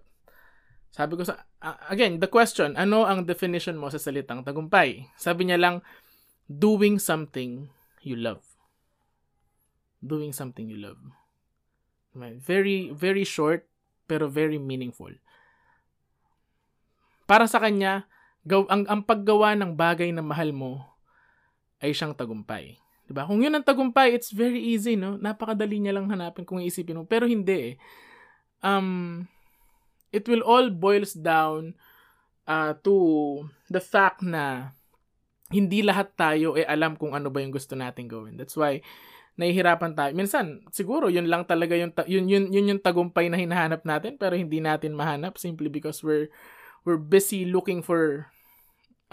Sabi 0.95 1.19
ko 1.19 1.27
sa, 1.27 1.43
uh, 1.59 1.75
again, 1.91 2.23
the 2.23 2.29
question, 2.31 2.77
ano 2.79 3.03
ang 3.03 3.27
definition 3.27 3.75
mo 3.75 3.91
sa 3.91 3.99
salitang 3.99 4.47
tagumpay? 4.47 5.11
Sabi 5.19 5.49
niya 5.49 5.59
lang, 5.59 5.75
doing 6.47 7.01
something 7.01 7.67
you 8.05 8.15
love. 8.15 8.45
Doing 9.99 10.31
something 10.31 10.71
you 10.71 10.79
love. 10.79 11.01
Very, 12.15 12.95
very 12.95 13.27
short, 13.27 13.67
pero 14.07 14.31
very 14.31 14.55
meaningful. 14.55 15.11
Para 17.25 17.49
sa 17.49 17.59
kanya, 17.59 18.07
gaw, 18.45 18.63
ang, 18.69 18.85
ang 18.85 19.01
paggawa 19.01 19.57
ng 19.57 19.73
bagay 19.73 20.13
na 20.13 20.21
mahal 20.21 20.53
mo 20.53 20.85
ay 21.81 21.91
siyang 21.91 22.15
tagumpay. 22.15 22.77
'Di 23.05 23.13
ba? 23.13 23.25
Kung 23.25 23.41
'yun 23.41 23.53
ang 23.53 23.65
tagumpay, 23.65 24.13
it's 24.13 24.33
very 24.33 24.61
easy, 24.61 24.97
no? 24.97 25.17
Napakadali 25.17 25.77
niya 25.81 25.97
lang 25.97 26.09
hanapin 26.09 26.45
kung 26.45 26.61
iisipin 26.61 27.01
mo. 27.01 27.03
Pero 27.05 27.29
hindi 27.29 27.73
eh. 27.73 27.75
Um 28.65 29.25
it 30.15 30.25
will 30.31 30.41
all 30.47 30.71
boils 30.71 31.11
down 31.11 31.75
uh, 32.47 32.71
to 32.85 32.95
the 33.67 33.83
fact 33.83 34.23
na 34.23 34.71
hindi 35.51 35.85
lahat 35.85 36.15
tayo 36.17 36.57
eh 36.57 36.65
alam 36.65 36.97
kung 36.97 37.13
ano 37.13 37.29
ba 37.29 37.43
yung 37.43 37.53
gusto 37.53 37.77
nating 37.77 38.09
gawin. 38.09 38.39
That's 38.39 38.57
why 38.57 38.81
nahihirapan 39.35 39.93
tayo. 39.93 40.11
Minsan, 40.15 40.63
siguro 40.71 41.11
yun 41.11 41.27
lang 41.27 41.43
talaga 41.43 41.75
yung 41.75 41.91
yun 42.07 42.25
yun 42.31 42.45
yun 42.49 42.69
yung 42.71 42.81
tagumpay 42.81 43.27
na 43.27 43.37
hinahanap 43.37 43.83
natin 43.83 44.15
pero 44.15 44.33
hindi 44.39 44.63
natin 44.63 44.95
mahanap 44.95 45.35
simply 45.35 45.67
because 45.67 45.99
we're 46.01 46.31
we're 46.87 46.99
busy 47.01 47.43
looking 47.43 47.83
for 47.83 48.31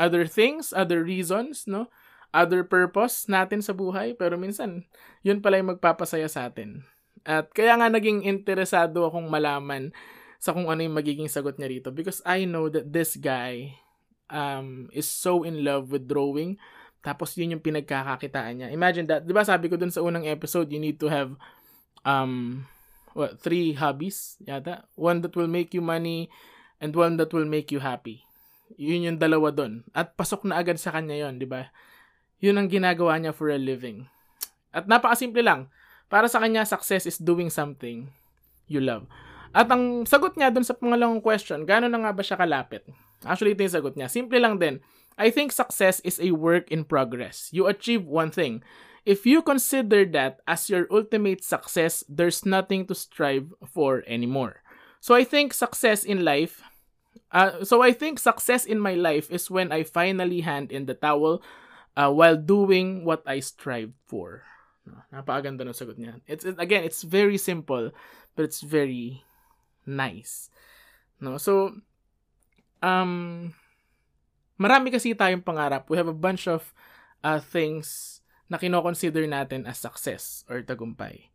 other 0.03 0.27
things, 0.27 0.75
other 0.75 1.07
reasons, 1.07 1.71
no? 1.71 1.87
other 2.33 2.65
purpose 2.65 3.29
natin 3.29 3.61
sa 3.61 3.77
buhay, 3.77 4.17
pero 4.17 4.41
minsan, 4.41 4.89
yun 5.21 5.45
pala 5.45 5.61
yung 5.61 5.77
magpapasaya 5.77 6.27
sa 6.27 6.49
atin. 6.49 6.83
At 7.23 7.53
kaya 7.53 7.77
nga 7.79 7.93
naging 7.93 8.27
interesado 8.27 9.07
akong 9.07 9.29
malaman 9.31 9.95
sa 10.43 10.51
kung 10.51 10.67
ano 10.67 10.83
yung 10.83 10.97
magiging 10.97 11.31
sagot 11.31 11.55
niya 11.55 11.71
rito 11.71 11.89
because 11.95 12.19
I 12.27 12.51
know 12.51 12.67
that 12.67 12.91
this 12.91 13.15
guy 13.15 13.79
um, 14.27 14.91
is 14.91 15.07
so 15.07 15.47
in 15.47 15.63
love 15.63 15.95
with 15.95 16.11
drawing 16.11 16.59
tapos 16.99 17.39
yun 17.39 17.55
yung 17.55 17.63
pinagkakakitaan 17.63 18.59
niya. 18.59 18.69
Imagine 18.75 19.07
that, 19.07 19.23
'di 19.23 19.31
ba 19.31 19.47
sabi 19.47 19.71
ko 19.71 19.79
dun 19.79 19.95
sa 19.95 20.03
unang 20.03 20.27
episode, 20.27 20.71
you 20.75 20.83
need 20.83 20.99
to 20.99 21.07
have 21.07 21.35
um 22.03 22.67
what, 23.15 23.39
three 23.39 23.75
hobbies 23.79 24.39
yata. 24.43 24.87
One 24.99 25.23
that 25.23 25.35
will 25.39 25.51
make 25.51 25.75
you 25.79 25.83
money 25.83 26.27
and 26.83 26.91
one 26.91 27.23
that 27.23 27.31
will 27.31 27.47
make 27.47 27.71
you 27.71 27.79
happy. 27.79 28.27
Yun 28.81 29.07
yung 29.09 29.19
dalawa 29.21 29.53
doon. 29.53 29.85
At 29.93 30.15
pasok 30.17 30.49
na 30.49 30.61
agad 30.61 30.77
sa 30.81 30.93
kanya 30.95 31.29
yon, 31.29 31.41
'di 31.41 31.49
ba? 31.49 31.73
Yun 32.43 32.59
ang 32.59 32.69
ginagawa 32.69 33.17
niya 33.19 33.31
for 33.31 33.53
a 33.53 33.59
living. 33.59 34.11
At 34.75 34.89
napakasimple 34.89 35.45
lang. 35.45 35.71
Para 36.13 36.27
sa 36.27 36.43
kanya, 36.43 36.67
success 36.67 37.07
is 37.09 37.17
doing 37.17 37.49
something 37.49 38.11
you 38.69 38.81
love. 38.83 39.09
At 39.53 39.69
ang 39.69 40.09
sagot 40.09 40.37
niya 40.37 40.49
dun 40.49 40.65
sa 40.65 40.77
pangalawang 40.77 41.21
question, 41.21 41.69
gano'n 41.69 41.93
na 41.93 42.01
nga 42.09 42.13
ba 42.13 42.25
siya 42.25 42.41
kalapit? 42.41 42.89
Actually, 43.23 43.53
ito 43.53 43.65
yung 43.65 43.77
sagot 43.77 43.95
niya. 43.95 44.09
Simple 44.09 44.41
lang 44.41 44.57
din. 44.57 44.81
I 45.21 45.29
think 45.29 45.53
success 45.53 46.01
is 46.03 46.17
a 46.19 46.33
work 46.33 46.73
in 46.73 46.89
progress. 46.89 47.53
You 47.53 47.69
achieve 47.69 48.09
one 48.09 48.33
thing. 48.33 48.65
If 49.05 49.29
you 49.29 49.45
consider 49.45 50.09
that 50.17 50.41
as 50.49 50.71
your 50.73 50.89
ultimate 50.89 51.45
success, 51.45 52.03
there's 52.09 52.49
nothing 52.49 52.89
to 52.89 52.95
strive 52.97 53.53
for 53.67 54.03
anymore. 54.09 54.65
So 55.03 55.19
I 55.19 55.27
think 55.27 55.53
success 55.53 56.07
in 56.07 56.25
life, 56.25 56.63
uh, 57.31 57.65
so 57.65 57.83
I 57.83 57.93
think 57.93 58.19
success 58.19 58.65
in 58.65 58.79
my 58.79 58.95
life 58.95 59.31
is 59.31 59.51
when 59.51 59.73
I 59.73 59.83
finally 59.83 60.41
hand 60.41 60.73
in 60.73 60.87
the 60.87 60.95
towel 60.95 61.43
uh, 61.97 62.11
while 62.11 62.37
doing 62.37 63.05
what 63.05 63.23
I 63.27 63.41
strived 63.41 63.97
for. 64.07 64.45
Napakaganda 65.13 65.63
ng 65.63 65.77
sagot 65.77 65.99
niya. 65.99 66.19
It's 66.27 66.45
it, 66.45 66.59
again, 66.59 66.83
it's 66.83 67.07
very 67.07 67.39
simple, 67.39 67.95
but 68.35 68.43
it's 68.43 68.61
very 68.61 69.23
nice. 69.87 70.51
No, 71.23 71.39
so 71.39 71.79
um 72.83 73.55
marami 74.59 74.91
kasi 74.91 75.15
tayong 75.15 75.47
pangarap. 75.47 75.87
We 75.87 75.97
have 75.99 76.11
a 76.11 76.17
bunch 76.17 76.51
of 76.51 76.75
uh, 77.23 77.39
things 77.39 78.19
na 78.51 78.59
kino-consider 78.59 79.25
natin 79.25 79.65
as 79.65 79.79
success 79.81 80.45
or 80.51 80.61
tagumpay. 80.61 81.31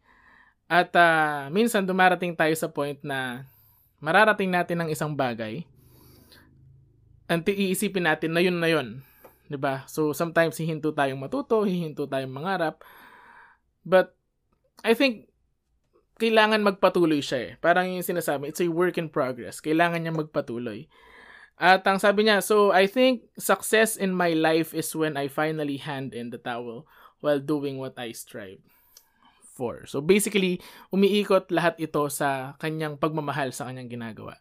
At 0.67 0.91
uh, 0.93 1.47
minsan 1.47 1.87
dumarating 1.87 2.35
tayo 2.35 2.51
sa 2.53 2.67
point 2.67 2.99
na 3.01 3.47
mararating 3.97 4.53
natin 4.53 4.85
ng 4.85 4.89
isang 4.93 5.13
bagay 5.13 5.65
and 7.27 7.43
iisipin 7.43 8.07
natin 8.07 8.31
na 8.31 8.41
yun 8.41 8.57
na 8.57 8.69
yun 8.69 9.01
'di 9.47 9.57
ba? 9.59 9.87
So 9.87 10.11
sometimes 10.11 10.59
hihinto 10.59 10.91
tayong 10.91 11.19
matuto, 11.19 11.63
hihinto 11.63 12.05
tayong 12.07 12.31
mangarap. 12.31 12.83
But 13.87 14.13
I 14.83 14.93
think 14.93 15.31
kailangan 16.19 16.63
magpatuloy 16.63 17.23
siya 17.23 17.39
eh. 17.39 17.51
Parang 17.59 17.87
yung 17.87 18.03
sinasabi, 18.03 18.51
it's 18.51 18.61
a 18.61 18.67
work 18.67 18.99
in 18.99 19.07
progress. 19.07 19.63
Kailangan 19.63 20.03
niya 20.03 20.13
magpatuloy. 20.13 20.89
At 21.57 21.81
ang 21.89 21.97
sabi 21.97 22.27
niya, 22.27 22.45
so 22.45 22.69
I 22.69 22.85
think 22.85 23.25
success 23.41 23.97
in 23.97 24.13
my 24.13 24.37
life 24.37 24.77
is 24.77 24.93
when 24.93 25.17
I 25.17 25.25
finally 25.25 25.81
hand 25.81 26.13
in 26.13 26.29
the 26.29 26.37
towel 26.37 26.85
while 27.21 27.41
doing 27.41 27.81
what 27.81 27.97
I 27.97 28.13
strive 28.13 28.61
for. 29.57 29.89
So 29.89 30.05
basically, 30.05 30.61
umiikot 30.93 31.49
lahat 31.49 31.81
ito 31.81 32.05
sa 32.13 32.53
kanyang 32.61 33.01
pagmamahal 33.01 33.49
sa 33.49 33.65
kanyang 33.65 33.89
ginagawa. 33.89 34.37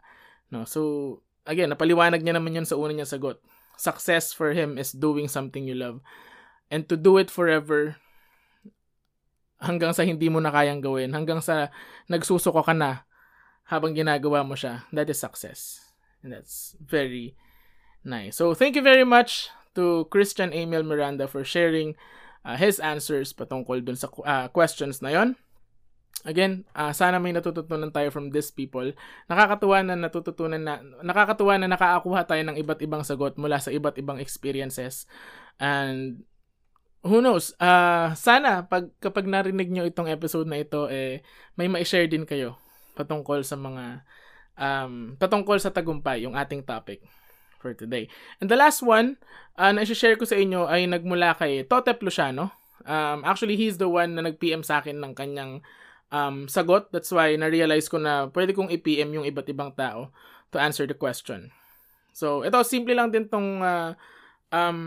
No, 0.53 0.69
so 0.69 1.23
again, 1.49 1.73
napaliwanag 1.73 2.21
niya 2.21 2.37
naman 2.37 2.61
'yon 2.61 2.69
sa 2.69 2.77
una 2.77 2.93
niya 2.93 3.09
sagot 3.09 3.41
success 3.81 4.37
for 4.37 4.53
him 4.53 4.77
is 4.77 4.93
doing 4.93 5.29
something 5.29 5.65
you 5.65 5.77
love. 5.77 6.05
And 6.69 6.85
to 6.93 6.97
do 6.99 7.17
it 7.17 7.33
forever, 7.33 7.97
hanggang 9.63 9.97
sa 9.97 10.05
hindi 10.05 10.29
mo 10.29 10.43
na 10.43 10.53
kayang 10.53 10.85
gawin, 10.85 11.17
hanggang 11.17 11.41
sa 11.41 11.73
nagsusuko 12.11 12.61
ka 12.65 12.75
na 12.77 13.07
habang 13.71 13.95
ginagawa 13.97 14.43
mo 14.45 14.55
siya, 14.59 14.85
that 14.93 15.09
is 15.09 15.21
success. 15.21 15.81
And 16.21 16.33
that's 16.33 16.75
very 16.83 17.39
nice. 18.03 18.37
So, 18.37 18.55
thank 18.55 18.75
you 18.75 18.83
very 18.83 19.07
much 19.07 19.51
to 19.79 20.09
Christian 20.11 20.51
Emil 20.51 20.83
Miranda 20.83 21.29
for 21.31 21.45
sharing 21.45 21.95
uh, 22.47 22.55
his 22.55 22.79
answers 22.79 23.35
patungkol 23.35 23.83
dun 23.83 23.99
sa 23.99 24.07
uh, 24.23 24.47
questions 24.55 25.03
na 25.03 25.11
yon. 25.11 25.35
Again, 26.27 26.67
uh, 26.75 26.91
sana 26.91 27.23
may 27.23 27.31
natututunan 27.31 27.95
tayo 27.95 28.11
from 28.11 28.35
these 28.35 28.51
people. 28.51 28.91
Nakakatuwa 29.31 29.83
na 29.87 29.95
natututunan 29.99 30.63
na 30.63 30.83
nakakatuwa 31.03 31.59
na 31.59 31.71
nakaakuha 31.71 32.27
tayo 32.27 32.43
ng 32.47 32.59
iba't 32.63 32.83
ibang 32.83 33.03
sagot 33.07 33.39
mula 33.39 33.59
sa 33.63 33.71
iba't 33.71 33.99
ibang 33.99 34.19
experiences. 34.19 35.07
And 35.63 36.27
who 37.07 37.23
knows, 37.23 37.55
uh, 37.63 38.11
sana 38.19 38.67
pag 38.67 38.91
kapag 38.99 39.31
narinig 39.31 39.71
nyo 39.71 39.87
itong 39.87 40.11
episode 40.11 40.51
na 40.51 40.59
ito 40.59 40.91
eh 40.91 41.23
may 41.55 41.71
ma-share 41.71 42.11
din 42.11 42.27
kayo 42.27 42.59
patungkol 42.99 43.47
sa 43.47 43.55
mga 43.55 44.03
um, 44.59 45.15
patungkol 45.21 45.63
sa 45.63 45.71
tagumpay, 45.71 46.27
yung 46.27 46.35
ating 46.35 46.67
topic 46.67 47.07
for 47.67 47.75
today. 47.75 48.07
And 48.39 48.47
the 48.47 48.55
last 48.55 48.87
one 48.87 49.19
uh, 49.59 49.75
na 49.75 49.83
i-share 49.83 50.15
ko 50.15 50.23
sa 50.23 50.39
inyo 50.39 50.71
ay 50.71 50.87
nagmula 50.87 51.35
kay 51.35 51.67
Totep 51.67 51.99
Luciano. 52.07 52.55
Um, 52.87 53.27
actually, 53.27 53.59
he's 53.59 53.83
the 53.83 53.91
one 53.91 54.15
na 54.15 54.23
nag-PM 54.23 54.63
sa 54.63 54.79
akin 54.79 55.03
ng 55.03 55.19
kanyang 55.19 55.67
um, 56.15 56.47
sagot. 56.47 56.95
That's 56.95 57.11
why 57.11 57.35
na-realize 57.35 57.91
ko 57.91 57.99
na 57.99 58.31
pwede 58.31 58.55
kong 58.55 58.71
i-PM 58.71 59.11
yung 59.19 59.27
iba't 59.27 59.51
ibang 59.51 59.75
tao 59.75 60.15
to 60.55 60.63
answer 60.63 60.87
the 60.87 60.95
question. 60.95 61.51
So, 62.15 62.47
ito, 62.47 62.63
simple 62.63 62.95
lang 62.95 63.11
din 63.11 63.27
tong 63.27 63.59
uh, 63.59 63.99
um, 64.55 64.79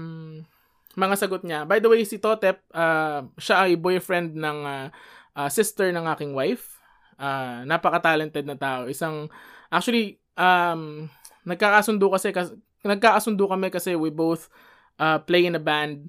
mga 0.95 1.15
sagot 1.19 1.43
niya. 1.43 1.67
By 1.67 1.83
the 1.83 1.91
way, 1.91 2.07
si 2.07 2.15
Totep, 2.15 2.63
uh, 2.71 3.27
siya 3.35 3.67
ay 3.67 3.75
boyfriend 3.75 4.39
ng 4.39 4.59
uh, 4.63 4.87
uh, 5.35 5.49
sister 5.51 5.91
ng 5.91 6.07
aking 6.07 6.31
wife. 6.31 6.79
Uh, 7.19 7.67
napaka-talented 7.67 8.47
na 8.47 8.55
tao. 8.55 8.87
Isang, 8.87 9.27
actually, 9.67 10.23
um, 10.39 11.11
nagkakasundo 11.43 12.07
kasi, 12.07 12.31
kasi 12.79 12.87
nagkakasundo 12.87 13.43
kami 13.43 13.67
kasi 13.67 13.91
we 13.99 14.07
both 14.07 14.47
uh, 14.95 15.19
play 15.19 15.43
in 15.43 15.59
a 15.59 15.61
band. 15.61 16.07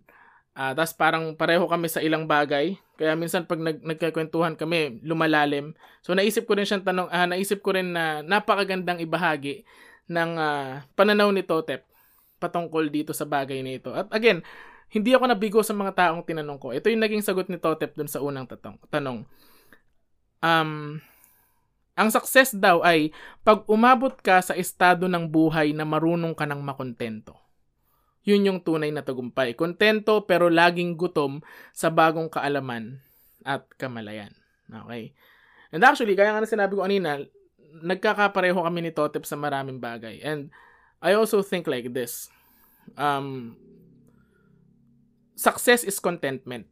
Uh, 0.54 0.70
Tapos 0.74 0.94
parang 0.94 1.34
pareho 1.34 1.66
kami 1.66 1.90
sa 1.90 1.98
ilang 1.98 2.30
bagay. 2.30 2.78
Kaya 2.94 3.18
minsan 3.18 3.42
pag 3.42 3.58
nag 3.58 3.82
nagkakwentuhan 3.82 4.54
kami, 4.54 5.02
lumalalim. 5.02 5.74
So 6.04 6.14
naisip 6.14 6.46
ko 6.46 6.54
rin 6.54 6.68
siyang 6.68 6.86
tanong, 6.86 7.10
uh, 7.10 7.26
naisip 7.26 7.58
ko 7.58 7.74
rin 7.74 7.90
na 7.90 8.22
napakagandang 8.22 9.02
ibahagi 9.02 9.66
ng 10.10 10.30
uh, 10.38 10.82
pananaw 10.94 11.34
ni 11.34 11.42
Totep 11.42 11.86
patungkol 12.38 12.86
dito 12.88 13.10
sa 13.10 13.26
bagay 13.26 13.66
na 13.66 13.76
ito. 13.76 13.90
At 13.90 14.06
again, 14.14 14.46
hindi 14.90 15.14
ako 15.14 15.24
nabigo 15.30 15.60
sa 15.62 15.74
mga 15.74 15.94
taong 15.94 16.26
tinanong 16.26 16.58
ko. 16.58 16.74
Ito 16.74 16.90
yung 16.90 17.02
naging 17.02 17.22
sagot 17.22 17.46
ni 17.46 17.58
Totep 17.58 17.94
dun 17.94 18.10
sa 18.10 18.22
unang 18.22 18.46
tatong, 18.46 18.78
tanong. 18.90 19.22
Um, 20.42 20.98
ang 21.98 22.08
success 22.08 22.54
daw 22.54 22.80
ay 22.80 23.14
pag 23.44 23.66
umabot 23.66 24.14
ka 24.18 24.40
sa 24.40 24.54
estado 24.56 25.10
ng 25.10 25.28
buhay 25.28 25.74
na 25.74 25.84
marunong 25.84 26.32
ka 26.32 26.46
ng 26.48 26.60
makontento. 26.62 27.36
Yun 28.24 28.46
yung 28.46 28.60
tunay 28.60 28.92
na 28.92 29.00
tagumpay. 29.00 29.56
Kontento 29.56 30.28
pero 30.28 30.52
laging 30.52 30.96
gutom 30.96 31.40
sa 31.72 31.88
bagong 31.88 32.28
kaalaman 32.28 33.00
at 33.42 33.64
kamalayan. 33.80 34.32
Okay? 34.68 35.16
And 35.72 35.80
actually, 35.82 36.14
kaya 36.14 36.36
nga 36.36 36.44
na 36.44 36.48
sinabi 36.48 36.76
ko 36.76 36.84
kanina, 36.84 37.24
nagkakapareho 37.80 38.60
kami 38.60 38.80
ni 38.84 38.92
Totep 38.92 39.24
sa 39.24 39.40
maraming 39.40 39.80
bagay. 39.80 40.20
And 40.20 40.52
I 41.00 41.16
also 41.16 41.40
think 41.40 41.64
like 41.64 41.96
this. 41.96 42.28
Um, 42.98 43.56
success 45.32 45.86
is 45.86 45.96
contentment. 45.96 46.68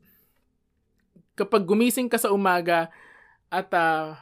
kapag 1.39 1.63
gumising 1.63 2.11
ka 2.11 2.19
sa 2.19 2.35
umaga 2.35 2.91
at 3.47 3.71
uh, 3.71 4.19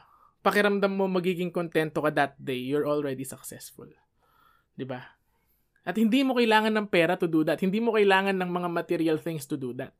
pakiramdam 0.47 0.95
mo 0.95 1.11
magiging 1.11 1.51
kontento 1.51 1.99
ka 1.99 2.11
that 2.15 2.33
day, 2.39 2.55
you're 2.55 2.87
already 2.87 3.27
successful. 3.27 3.91
'Di 4.79 4.87
ba? 4.87 5.03
At 5.83 5.99
hindi 5.99 6.23
mo 6.23 6.39
kailangan 6.39 6.71
ng 6.71 6.87
pera 6.87 7.19
to 7.19 7.27
do 7.27 7.43
that. 7.43 7.59
Hindi 7.59 7.83
mo 7.83 7.95
kailangan 7.95 8.35
ng 8.39 8.49
mga 8.51 8.69
material 8.71 9.17
things 9.19 9.43
to 9.47 9.59
do 9.59 9.75
that. 9.75 9.91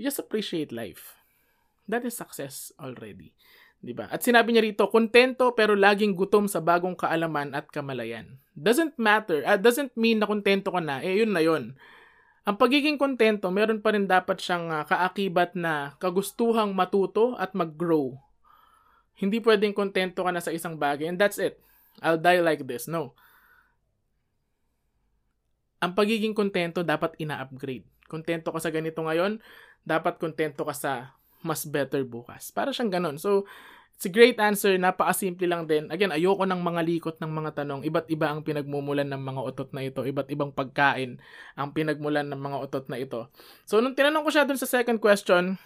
Just 0.00 0.20
appreciate 0.20 0.72
life. 0.72 1.20
That 1.84 2.08
is 2.08 2.16
success 2.16 2.72
already. 2.80 3.36
'Di 3.84 3.92
ba? 3.92 4.08
At 4.08 4.24
sinabi 4.24 4.56
niya 4.56 4.64
rito, 4.64 4.88
kontento 4.88 5.52
pero 5.52 5.76
laging 5.76 6.16
gutom 6.16 6.48
sa 6.48 6.64
bagong 6.64 6.96
kaalaman 6.96 7.52
at 7.52 7.68
kamalayan. 7.68 8.40
Doesn't 8.52 8.96
matter, 9.00 9.44
uh, 9.44 9.60
doesn't 9.60 9.96
mean 9.96 10.20
na 10.20 10.28
kontento 10.28 10.72
ka 10.72 10.80
na. 10.80 11.04
Eh 11.04 11.24
yun 11.24 11.32
na 11.32 11.40
yun. 11.40 11.76
Ang 12.48 12.56
pagiging 12.56 12.96
kontento, 12.96 13.52
meron 13.52 13.84
pa 13.84 13.92
rin 13.92 14.08
dapat 14.08 14.40
siyang 14.40 14.72
uh, 14.72 14.84
kaakibat 14.88 15.52
na 15.56 15.96
kagustuhang 16.00 16.72
matuto 16.72 17.36
at 17.36 17.52
mag-grow. 17.52 18.16
Hindi 19.20 19.44
pwedeng 19.44 19.76
kontento 19.76 20.24
ka 20.24 20.32
na 20.32 20.40
sa 20.40 20.48
isang 20.48 20.80
bagay 20.80 21.12
and 21.12 21.20
that's 21.20 21.36
it. 21.36 21.60
I'll 22.00 22.16
die 22.16 22.40
like 22.40 22.64
this. 22.64 22.88
No. 22.88 23.12
Ang 25.84 25.92
pagiging 25.92 26.32
kontento 26.32 26.80
dapat 26.80 27.16
ina-upgrade. 27.20 27.84
Kontento 28.08 28.48
ka 28.52 28.60
sa 28.60 28.72
ganito 28.72 29.04
ngayon, 29.04 29.40
dapat 29.84 30.16
kontento 30.16 30.64
ka 30.64 30.72
sa 30.72 30.92
mas 31.44 31.64
better 31.68 32.04
bukas. 32.04 32.52
Para 32.52 32.72
siyang 32.72 32.92
ganun. 32.92 33.16
So, 33.16 33.44
It's 34.00 34.08
a 34.08 34.16
great 34.16 34.40
answer, 34.40 34.80
napakasimple 34.80 35.44
lang 35.44 35.68
din. 35.68 35.84
Again, 35.92 36.08
ayoko 36.08 36.48
ng 36.48 36.64
mga 36.64 36.88
likot 36.88 37.20
ng 37.20 37.28
mga 37.36 37.52
tanong. 37.52 37.84
Iba't 37.84 38.08
iba 38.08 38.32
ang 38.32 38.40
pinagmumulan 38.40 39.04
ng 39.04 39.20
mga 39.20 39.40
otot 39.44 39.76
na 39.76 39.84
ito. 39.84 40.00
Iba't 40.08 40.32
ibang 40.32 40.56
pagkain 40.56 41.20
ang 41.52 41.68
pinagmulan 41.76 42.24
ng 42.32 42.40
mga 42.40 42.56
otot 42.64 42.88
na 42.88 42.96
ito. 42.96 43.28
So, 43.68 43.84
nung 43.84 43.92
tinanong 43.92 44.24
ko 44.24 44.32
siya 44.32 44.48
dun 44.48 44.56
sa 44.56 44.64
second 44.64 45.04
question, 45.04 45.60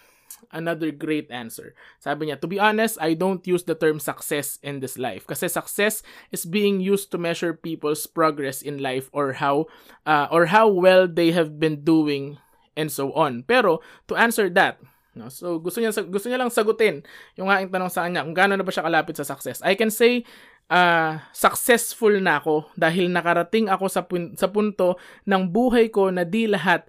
another 0.51 0.91
great 0.91 1.31
answer. 1.31 1.73
Sabi 1.99 2.27
niya, 2.27 2.39
to 2.41 2.47
be 2.47 2.59
honest, 2.59 2.97
I 3.01 3.13
don't 3.13 3.45
use 3.47 3.63
the 3.63 3.75
term 3.75 3.99
success 3.99 4.59
in 4.61 4.79
this 4.79 4.97
life. 4.97 5.25
Kasi 5.27 5.47
success 5.47 6.03
is 6.31 6.45
being 6.45 6.79
used 6.79 7.11
to 7.11 7.17
measure 7.17 7.53
people's 7.53 8.05
progress 8.05 8.61
in 8.61 8.79
life 8.79 9.09
or 9.11 9.39
how, 9.41 9.65
uh, 10.05 10.27
or 10.29 10.47
how 10.47 10.67
well 10.67 11.07
they 11.07 11.31
have 11.31 11.59
been 11.59 11.83
doing 11.83 12.37
and 12.77 12.91
so 12.91 13.11
on. 13.13 13.43
Pero, 13.47 13.79
to 14.07 14.15
answer 14.15 14.49
that, 14.53 14.79
No? 15.15 15.31
So 15.31 15.63
gusto 15.63 15.79
niya 15.79 15.95
gusto 16.11 16.27
niya 16.27 16.35
lang 16.35 16.51
sagutin 16.51 16.99
yung 17.39 17.47
aking 17.47 17.71
tanong 17.71 17.87
sa 17.87 18.03
kanya 18.03 18.27
kung 18.27 18.35
gaano 18.35 18.59
na 18.59 18.67
ba 18.67 18.71
siya 18.75 18.83
kalapit 18.83 19.15
sa 19.15 19.23
success. 19.23 19.63
I 19.63 19.79
can 19.79 19.87
say 19.87 20.27
uh, 20.67 21.23
successful 21.31 22.11
na 22.19 22.43
ako 22.43 22.67
dahil 22.75 23.07
nakarating 23.07 23.71
ako 23.71 23.87
sa 23.87 24.03
pun- 24.03 24.35
sa 24.35 24.51
punto 24.51 24.99
ng 25.23 25.43
buhay 25.47 25.87
ko 25.87 26.11
na 26.11 26.27
di 26.27 26.51
lahat 26.51 26.83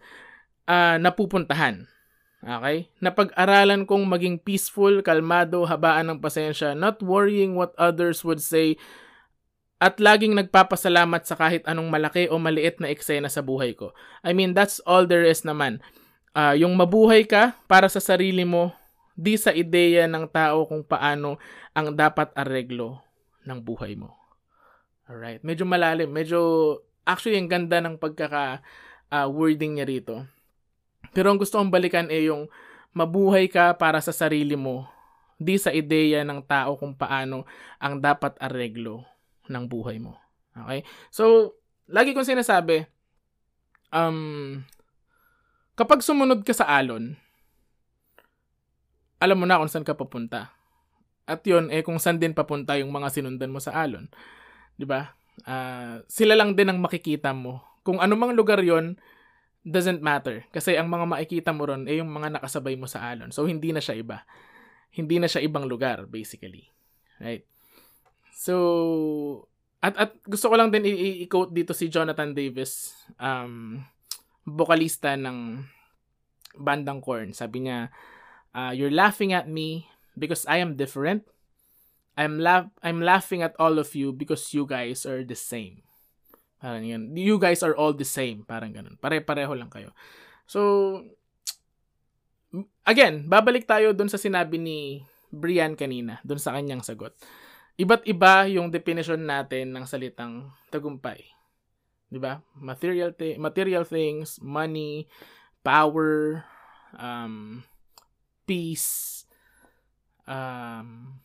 uh, 0.66 0.98
napupuntahan. 0.98 1.86
Okay? 2.46 2.86
Napag-aralan 3.02 3.82
kong 3.90 4.06
maging 4.06 4.38
peaceful, 4.38 5.02
kalmado, 5.02 5.66
habaan 5.66 6.14
ng 6.14 6.22
pasensya, 6.22 6.78
not 6.78 7.02
worrying 7.02 7.58
what 7.58 7.74
others 7.74 8.22
would 8.22 8.38
say, 8.38 8.78
at 9.82 9.98
laging 9.98 10.38
nagpapasalamat 10.38 11.26
sa 11.26 11.34
kahit 11.34 11.66
anong 11.66 11.90
malaki 11.90 12.30
o 12.30 12.38
maliit 12.38 12.78
na 12.78 12.88
eksena 12.88 13.26
sa 13.26 13.42
buhay 13.42 13.74
ko. 13.74 13.90
I 14.22 14.32
mean, 14.32 14.54
that's 14.54 14.78
all 14.86 15.04
there 15.04 15.26
is 15.26 15.42
naman 15.42 15.82
uh, 16.36 16.52
yung 16.52 16.76
mabuhay 16.76 17.24
ka 17.24 17.56
para 17.64 17.88
sa 17.88 17.98
sarili 17.98 18.44
mo, 18.44 18.76
di 19.16 19.40
sa 19.40 19.56
ideya 19.56 20.04
ng 20.04 20.28
tao 20.28 20.68
kung 20.68 20.84
paano 20.84 21.40
ang 21.72 21.96
dapat 21.96 22.28
areglo 22.36 23.00
ng 23.48 23.58
buhay 23.64 23.96
mo. 23.96 24.12
Alright, 25.08 25.40
medyo 25.40 25.64
malalim, 25.64 26.12
medyo 26.12 26.40
actually 27.08 27.40
ang 27.40 27.48
ganda 27.48 27.80
ng 27.80 27.96
pagkaka 27.96 28.60
uh, 29.08 29.26
wording 29.32 29.80
niya 29.80 29.88
rito. 29.88 30.28
Pero 31.16 31.32
ang 31.32 31.40
gusto 31.40 31.56
kong 31.56 31.72
balikan 31.72 32.12
ay 32.12 32.28
yung 32.28 32.44
mabuhay 32.92 33.48
ka 33.48 33.72
para 33.80 34.04
sa 34.04 34.12
sarili 34.12 34.52
mo, 34.52 34.84
di 35.40 35.56
sa 35.56 35.72
ideya 35.72 36.20
ng 36.28 36.44
tao 36.44 36.76
kung 36.76 36.92
paano 36.92 37.48
ang 37.80 38.04
dapat 38.04 38.36
areglo 38.36 39.00
ng 39.48 39.64
buhay 39.64 39.96
mo. 39.96 40.20
Okay? 40.52 40.84
So, 41.08 41.56
lagi 41.88 42.12
kong 42.12 42.28
sinasabi, 42.28 42.84
um, 43.96 44.60
kapag 45.72 46.04
sumunod 46.04 46.44
ka 46.44 46.52
sa 46.52 46.68
alon, 46.68 47.16
alam 49.16 49.40
mo 49.40 49.48
na 49.48 49.56
kung 49.56 49.72
saan 49.72 49.88
ka 49.88 49.96
papunta. 49.96 50.52
At 51.24 51.40
yun, 51.48 51.72
eh 51.72 51.80
kung 51.80 51.96
saan 51.96 52.20
din 52.20 52.36
papunta 52.36 52.76
yung 52.76 52.92
mga 52.92 53.08
sinundan 53.08 53.56
mo 53.56 53.60
sa 53.64 53.72
alon. 53.72 54.12
ba? 54.12 54.76
Diba? 54.76 55.00
Uh, 55.48 55.96
sila 56.12 56.36
lang 56.36 56.52
din 56.52 56.68
ang 56.68 56.80
makikita 56.80 57.32
mo. 57.32 57.64
Kung 57.80 58.04
anumang 58.04 58.36
lugar 58.36 58.60
yon 58.60 59.00
doesn't 59.66 59.98
matter. 59.98 60.46
Kasi 60.54 60.78
ang 60.78 60.86
mga 60.86 61.10
makikita 61.10 61.50
mo 61.50 61.66
ron, 61.66 61.90
eh 61.90 61.98
yung 61.98 62.08
mga 62.08 62.38
nakasabay 62.38 62.78
mo 62.78 62.86
sa 62.86 63.02
alon. 63.10 63.34
So, 63.34 63.50
hindi 63.50 63.74
na 63.74 63.82
siya 63.82 63.98
iba. 63.98 64.22
Hindi 64.94 65.18
na 65.18 65.26
siya 65.26 65.42
ibang 65.42 65.66
lugar, 65.66 66.06
basically. 66.06 66.70
Right? 67.18 67.42
So, 68.30 69.50
at, 69.82 69.98
at 69.98 70.10
gusto 70.22 70.46
ko 70.46 70.54
lang 70.54 70.70
din 70.70 70.86
i-quote 70.86 71.50
dito 71.50 71.74
si 71.74 71.90
Jonathan 71.90 72.30
Davis. 72.30 72.94
Um, 73.18 73.82
vocalista 74.46 75.18
ng 75.18 75.66
bandang 76.54 77.02
Korn. 77.02 77.34
Sabi 77.34 77.66
niya, 77.66 77.90
uh, 78.54 78.70
you're 78.70 78.94
laughing 78.94 79.34
at 79.34 79.50
me 79.50 79.90
because 80.14 80.46
I 80.46 80.62
am 80.62 80.78
different. 80.78 81.26
I'm 82.16 82.40
laugh 82.40 82.72
I'm 82.80 83.04
laughing 83.04 83.44
at 83.44 83.52
all 83.60 83.76
of 83.76 83.92
you 83.92 84.08
because 84.08 84.56
you 84.56 84.64
guys 84.64 85.04
are 85.04 85.20
the 85.20 85.36
same. 85.36 85.85
Parang 86.66 86.82
yan. 86.82 87.14
You 87.14 87.38
guys 87.38 87.62
are 87.62 87.78
all 87.78 87.94
the 87.94 88.02
same. 88.02 88.42
Parang 88.42 88.74
ganun. 88.74 88.98
Pare-pareho 88.98 89.54
lang 89.54 89.70
kayo. 89.70 89.94
So, 90.50 90.98
again, 92.82 93.30
babalik 93.30 93.70
tayo 93.70 93.94
dun 93.94 94.10
sa 94.10 94.18
sinabi 94.18 94.58
ni 94.58 95.06
Brian 95.30 95.78
kanina, 95.78 96.18
dun 96.26 96.42
sa 96.42 96.58
kanyang 96.58 96.82
sagot. 96.82 97.14
Iba't 97.78 98.02
iba 98.10 98.50
yung 98.50 98.74
definition 98.74 99.22
natin 99.22 99.70
ng 99.70 99.86
salitang 99.86 100.50
tagumpay. 100.74 101.36
'di 102.10 102.18
ba? 102.22 102.42
Material 102.58 103.14
th- 103.14 103.38
material 103.38 103.82
things, 103.86 104.38
money, 104.42 105.10
power, 105.62 106.42
um, 106.94 107.62
peace, 108.46 109.22
um, 110.26 111.18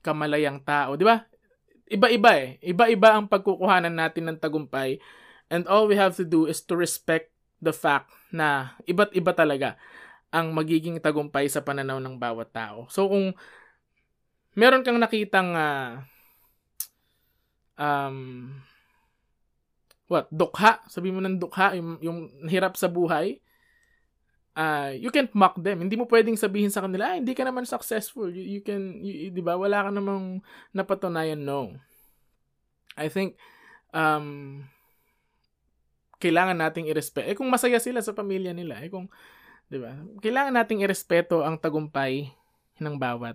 kamalayang 0.00 0.60
tao, 0.64 0.96
'di 0.96 1.04
ba? 1.04 1.24
Iba-iba 1.92 2.30
eh. 2.40 2.56
Iba-iba 2.64 3.12
ang 3.12 3.28
pagkukuhanan 3.28 3.92
natin 3.92 4.32
ng 4.32 4.40
tagumpay. 4.40 4.96
And 5.52 5.68
all 5.68 5.84
we 5.84 6.00
have 6.00 6.16
to 6.16 6.24
do 6.24 6.48
is 6.48 6.64
to 6.64 6.74
respect 6.74 7.28
the 7.60 7.76
fact 7.76 8.08
na 8.32 8.72
iba't 8.88 9.12
iba 9.12 9.36
talaga 9.36 9.76
ang 10.32 10.56
magiging 10.56 10.96
tagumpay 10.98 11.46
sa 11.52 11.60
pananaw 11.60 12.00
ng 12.00 12.16
bawat 12.16 12.48
tao. 12.56 12.88
So 12.88 13.12
kung 13.12 13.36
meron 14.56 14.80
kang 14.80 14.96
nakitang 14.96 15.52
uh, 15.52 16.00
um, 17.76 18.16
what, 20.08 20.32
dukha, 20.32 20.80
sabi 20.88 21.12
mo 21.12 21.20
ng 21.20 21.36
dukha, 21.36 21.76
yung, 21.76 22.00
yung 22.00 22.18
hirap 22.48 22.80
sa 22.80 22.88
buhay, 22.88 23.40
uh, 24.56 24.92
you 24.96 25.12
can't 25.12 25.32
mock 25.32 25.56
them. 25.60 25.84
Hindi 25.84 25.96
mo 25.96 26.04
pwedeng 26.08 26.36
sabihin 26.36 26.72
sa 26.72 26.84
kanila, 26.84 27.12
ah, 27.12 27.16
hindi 27.18 27.32
ka 27.32 27.44
naman 27.44 27.68
successful. 27.68 28.28
You, 28.28 28.58
you 28.58 28.60
can, 28.64 29.00
you, 29.00 29.32
di 29.32 29.42
ba, 29.44 29.56
wala 29.56 29.88
ka 29.88 29.90
namang 29.92 30.40
napatunayan, 30.72 31.42
no. 31.42 31.76
I 32.96 33.08
think, 33.08 33.40
um, 33.96 34.60
kailangan 36.20 36.60
nating 36.60 36.86
irespeto. 36.86 37.26
Eh 37.26 37.34
kung 37.34 37.50
masaya 37.50 37.82
sila 37.82 37.98
sa 37.98 38.14
pamilya 38.14 38.54
nila, 38.54 38.78
eh 38.78 38.92
kung, 38.92 39.10
di 39.66 39.80
ba, 39.80 39.96
kailangan 40.22 40.54
nating 40.54 40.84
irespeto 40.84 41.42
ang 41.42 41.58
tagumpay 41.58 42.30
ng 42.78 42.94
bawat 42.94 43.34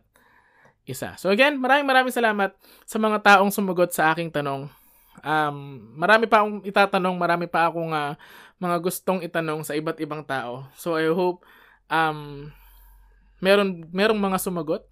isa. 0.88 1.20
So 1.20 1.28
again, 1.28 1.60
maraming 1.60 1.84
maraming 1.84 2.16
salamat 2.16 2.56
sa 2.88 2.98
mga 2.98 3.20
taong 3.20 3.52
sumagot 3.52 3.92
sa 3.92 4.16
aking 4.16 4.32
tanong. 4.32 4.72
Um, 5.26 5.88
marami 5.98 6.30
pa 6.30 6.44
akong 6.44 6.62
itatanong, 6.66 7.16
marami 7.18 7.46
pa 7.50 7.70
akong 7.70 7.92
uh, 7.94 8.14
mga 8.58 8.78
gustong 8.82 9.22
itanong 9.22 9.62
sa 9.66 9.78
iba't 9.78 9.98
ibang 10.02 10.22
tao. 10.26 10.66
So 10.78 10.98
I 10.98 11.10
hope 11.10 11.46
um, 11.90 12.50
meron 13.42 13.86
merong 13.94 14.18
mga 14.18 14.38
sumagot. 14.42 14.86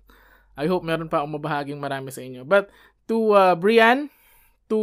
I 0.56 0.70
hope 0.70 0.88
meron 0.88 1.12
pa 1.12 1.22
akong 1.22 1.36
mabahaging 1.36 1.82
marami 1.82 2.14
sa 2.14 2.24
inyo. 2.24 2.48
But 2.48 2.72
to 3.10 3.36
uh, 3.36 3.56
Brian, 3.58 4.08
to 4.72 4.80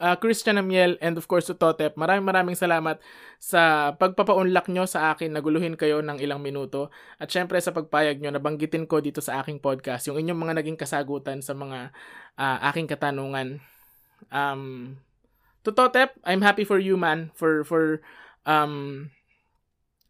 uh, 0.00 0.16
Christian 0.18 0.60
Amiel, 0.60 0.98
and 1.00 1.16
of 1.16 1.24
course 1.30 1.48
to 1.48 1.54
Totep, 1.56 1.96
maraming 1.96 2.26
maraming 2.26 2.58
salamat 2.58 3.00
sa 3.40 3.92
pagpapaunlak 3.96 4.68
nyo 4.68 4.84
sa 4.84 5.14
akin, 5.14 5.32
naguluhin 5.32 5.78
kayo 5.78 6.02
ng 6.04 6.20
ilang 6.20 6.42
minuto. 6.42 6.92
At 7.16 7.32
syempre 7.32 7.56
sa 7.62 7.72
pagpayag 7.72 8.20
nyo, 8.20 8.34
nabanggitin 8.34 8.84
ko 8.84 9.00
dito 9.00 9.22
sa 9.24 9.40
aking 9.40 9.62
podcast 9.62 10.08
yung 10.10 10.20
inyong 10.20 10.40
mga 10.40 10.54
naging 10.60 10.78
kasagutan 10.80 11.40
sa 11.40 11.56
mga 11.56 11.94
uh, 12.36 12.58
aking 12.72 12.90
katanungan 12.90 13.62
um 14.30 14.96
Tototep, 15.66 16.14
I'm 16.22 16.46
happy 16.46 16.62
for 16.62 16.78
you 16.78 16.94
man 16.94 17.34
for 17.34 17.66
for 17.66 17.98
um 18.46 19.10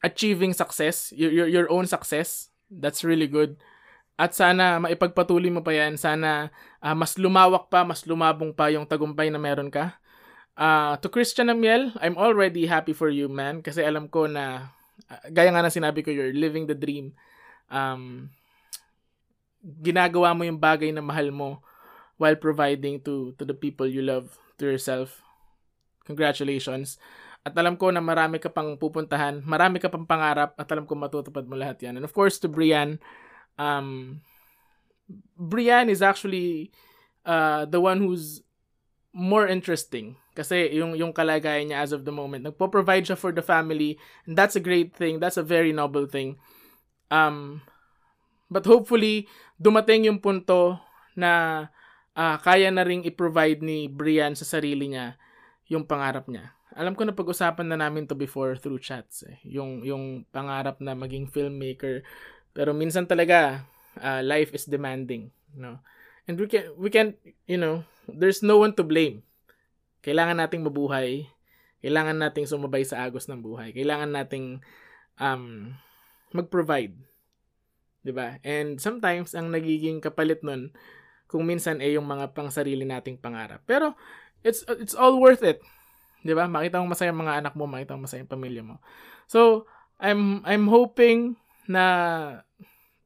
achieving 0.04 0.52
success, 0.52 1.12
your 1.16 1.32
your, 1.32 1.48
your 1.48 1.66
own 1.72 1.88
success. 1.88 2.52
That's 2.68 3.00
really 3.00 3.26
good. 3.26 3.56
At 4.20 4.36
sana 4.36 4.76
maipagpatuloy 4.80 5.48
mo 5.52 5.64
pa 5.64 5.72
yan. 5.72 5.96
Sana 5.96 6.52
uh, 6.84 6.96
mas 6.96 7.16
lumawak 7.16 7.72
pa, 7.72 7.88
mas 7.88 8.04
lumabong 8.04 8.52
pa 8.52 8.68
yung 8.68 8.84
tagumpay 8.84 9.32
na 9.32 9.40
meron 9.40 9.72
ka. 9.72 9.96
Uh, 10.56 10.96
to 11.04 11.08
Christian 11.12 11.52
Amiel, 11.52 11.92
I'm 12.00 12.16
already 12.16 12.64
happy 12.64 12.96
for 12.96 13.12
you, 13.12 13.28
man. 13.28 13.60
Kasi 13.60 13.84
alam 13.84 14.08
ko 14.08 14.24
na, 14.24 14.72
uh, 15.12 15.24
gaya 15.28 15.52
nga 15.52 15.60
na 15.60 15.68
sinabi 15.68 16.00
ko, 16.00 16.08
you're 16.08 16.32
living 16.32 16.64
the 16.64 16.72
dream. 16.72 17.12
um, 17.70 18.30
ginagawa 19.62 20.34
mo 20.34 20.46
yung 20.46 20.60
bagay 20.60 20.94
na 20.94 21.02
mahal 21.02 21.34
mo 21.34 21.58
while 22.16 22.36
providing 22.36 23.00
to 23.04 23.36
to 23.36 23.44
the 23.44 23.56
people 23.56 23.84
you 23.84 24.00
love, 24.00 24.36
to 24.58 24.66
yourself. 24.66 25.20
Congratulations. 26.08 26.96
At 27.46 27.54
alam 27.54 27.78
ko 27.78 27.94
na 27.94 28.02
marami 28.02 28.42
ka 28.42 28.50
pang 28.50 28.74
pupuntahan, 28.74 29.42
marami 29.46 29.78
ka 29.78 29.86
pang 29.86 30.06
pangarap 30.06 30.58
at 30.58 30.66
alam 30.70 30.82
ko 30.82 30.98
matutupad 30.98 31.46
mo 31.46 31.54
lahat 31.54 31.78
yan. 31.82 31.98
And 31.98 32.04
of 32.06 32.10
course 32.10 32.42
to 32.42 32.50
Brian, 32.50 32.98
um, 33.54 34.18
Brian 35.38 35.86
is 35.86 36.02
actually 36.02 36.74
uh, 37.22 37.66
the 37.66 37.78
one 37.78 38.02
who's 38.02 38.42
more 39.16 39.48
interesting 39.48 40.20
kasi 40.36 40.68
yung 40.76 40.92
yung 40.92 41.16
kalagayan 41.16 41.72
niya 41.72 41.80
as 41.80 41.96
of 41.96 42.04
the 42.04 42.12
moment 42.12 42.44
nagpo-provide 42.44 43.08
siya 43.08 43.16
for 43.16 43.32
the 43.32 43.40
family 43.40 43.96
and 44.28 44.36
that's 44.36 44.52
a 44.52 44.60
great 44.60 44.92
thing 44.92 45.16
that's 45.16 45.40
a 45.40 45.42
very 45.42 45.72
noble 45.72 46.04
thing 46.04 46.36
um 47.08 47.64
but 48.52 48.68
hopefully 48.68 49.24
dumating 49.56 50.04
yung 50.04 50.20
punto 50.20 50.76
na 51.16 51.64
uh, 52.16 52.36
kaya 52.40 52.72
na 52.72 52.82
ring 52.82 53.04
i-provide 53.04 53.62
ni 53.62 53.86
Brian 53.86 54.34
sa 54.34 54.48
sarili 54.48 54.90
niya 54.90 55.20
yung 55.70 55.84
pangarap 55.86 56.26
niya 56.26 56.56
alam 56.76 56.92
ko 56.92 57.06
na 57.06 57.16
pag-usapan 57.16 57.72
na 57.72 57.78
namin 57.78 58.04
to 58.04 58.12
before 58.18 58.58
through 58.58 58.82
chats 58.82 59.24
eh. 59.24 59.38
yung 59.46 59.86
yung 59.86 60.24
pangarap 60.34 60.80
na 60.82 60.96
maging 60.96 61.30
filmmaker 61.30 62.02
pero 62.56 62.74
minsan 62.76 63.06
talaga 63.06 63.64
uh, 64.00 64.20
life 64.24 64.52
is 64.52 64.66
demanding 64.68 65.30
no 65.56 65.80
and 66.26 66.36
we 66.36 66.50
can 66.50 66.66
we 66.76 66.90
can 66.90 67.14
you 67.48 67.56
know 67.56 67.86
there's 68.10 68.42
no 68.42 68.60
one 68.60 68.74
to 68.74 68.84
blame 68.84 69.24
kailangan 70.06 70.38
nating 70.38 70.62
mabuhay. 70.62 71.26
Kailangan 71.82 72.22
nating 72.22 72.46
sumabay 72.46 72.86
sa 72.86 73.02
agos 73.02 73.26
ng 73.26 73.42
buhay. 73.42 73.74
Kailangan 73.74 74.14
nating 74.14 74.62
um, 75.18 75.74
mag-provide. 76.30 76.94
'Di 78.06 78.14
ba? 78.14 78.38
And 78.46 78.78
sometimes 78.78 79.34
ang 79.34 79.50
nagiging 79.50 79.98
kapalit 79.98 80.46
nun 80.46 80.70
kung 81.26 81.46
minsan 81.46 81.82
eh, 81.82 81.94
yung 81.98 82.06
mga 82.06 82.32
pangsarili 82.32 82.86
nating 82.86 83.18
pangarap. 83.18 83.62
Pero 83.66 83.94
it's 84.46 84.62
it's 84.78 84.94
all 84.94 85.18
worth 85.18 85.42
it. 85.42 85.62
'Di 86.22 86.32
ba? 86.34 86.46
Makita 86.50 86.82
mo 86.82 86.90
masaya 86.90 87.14
mga 87.14 87.42
anak 87.42 87.54
mo, 87.54 87.66
makita 87.66 87.94
mo 87.98 88.06
masaya 88.06 88.22
yung 88.22 88.32
pamilya 88.32 88.62
mo. 88.62 88.78
So, 89.26 89.66
I'm 89.98 90.42
I'm 90.46 90.70
hoping 90.70 91.38
na 91.66 91.84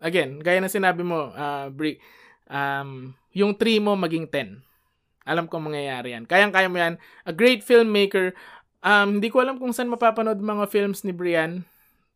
again, 0.00 0.40
gaya 0.40 0.60
ng 0.60 0.72
sinabi 0.72 1.04
mo, 1.04 1.32
uh, 1.32 1.68
Bri, 1.68 2.00
um, 2.48 3.12
yung 3.36 3.54
3 3.54 3.78
mo 3.78 3.94
maging 3.94 4.26
10. 4.28 4.64
Alam 5.28 5.46
ko 5.46 5.60
mangyayari 5.60 6.16
yan. 6.16 6.24
Kayang-kaya 6.24 6.66
mo 6.66 6.80
yan. 6.80 6.96
A 7.28 7.30
great 7.30 7.62
filmmaker. 7.62 8.32
Um, 8.80 9.20
hindi 9.20 9.28
ko 9.28 9.44
alam 9.44 9.60
kung 9.60 9.70
saan 9.70 9.92
mapapanood 9.92 10.40
mga 10.40 10.66
films 10.72 11.04
ni 11.04 11.12
Brian. 11.12 11.62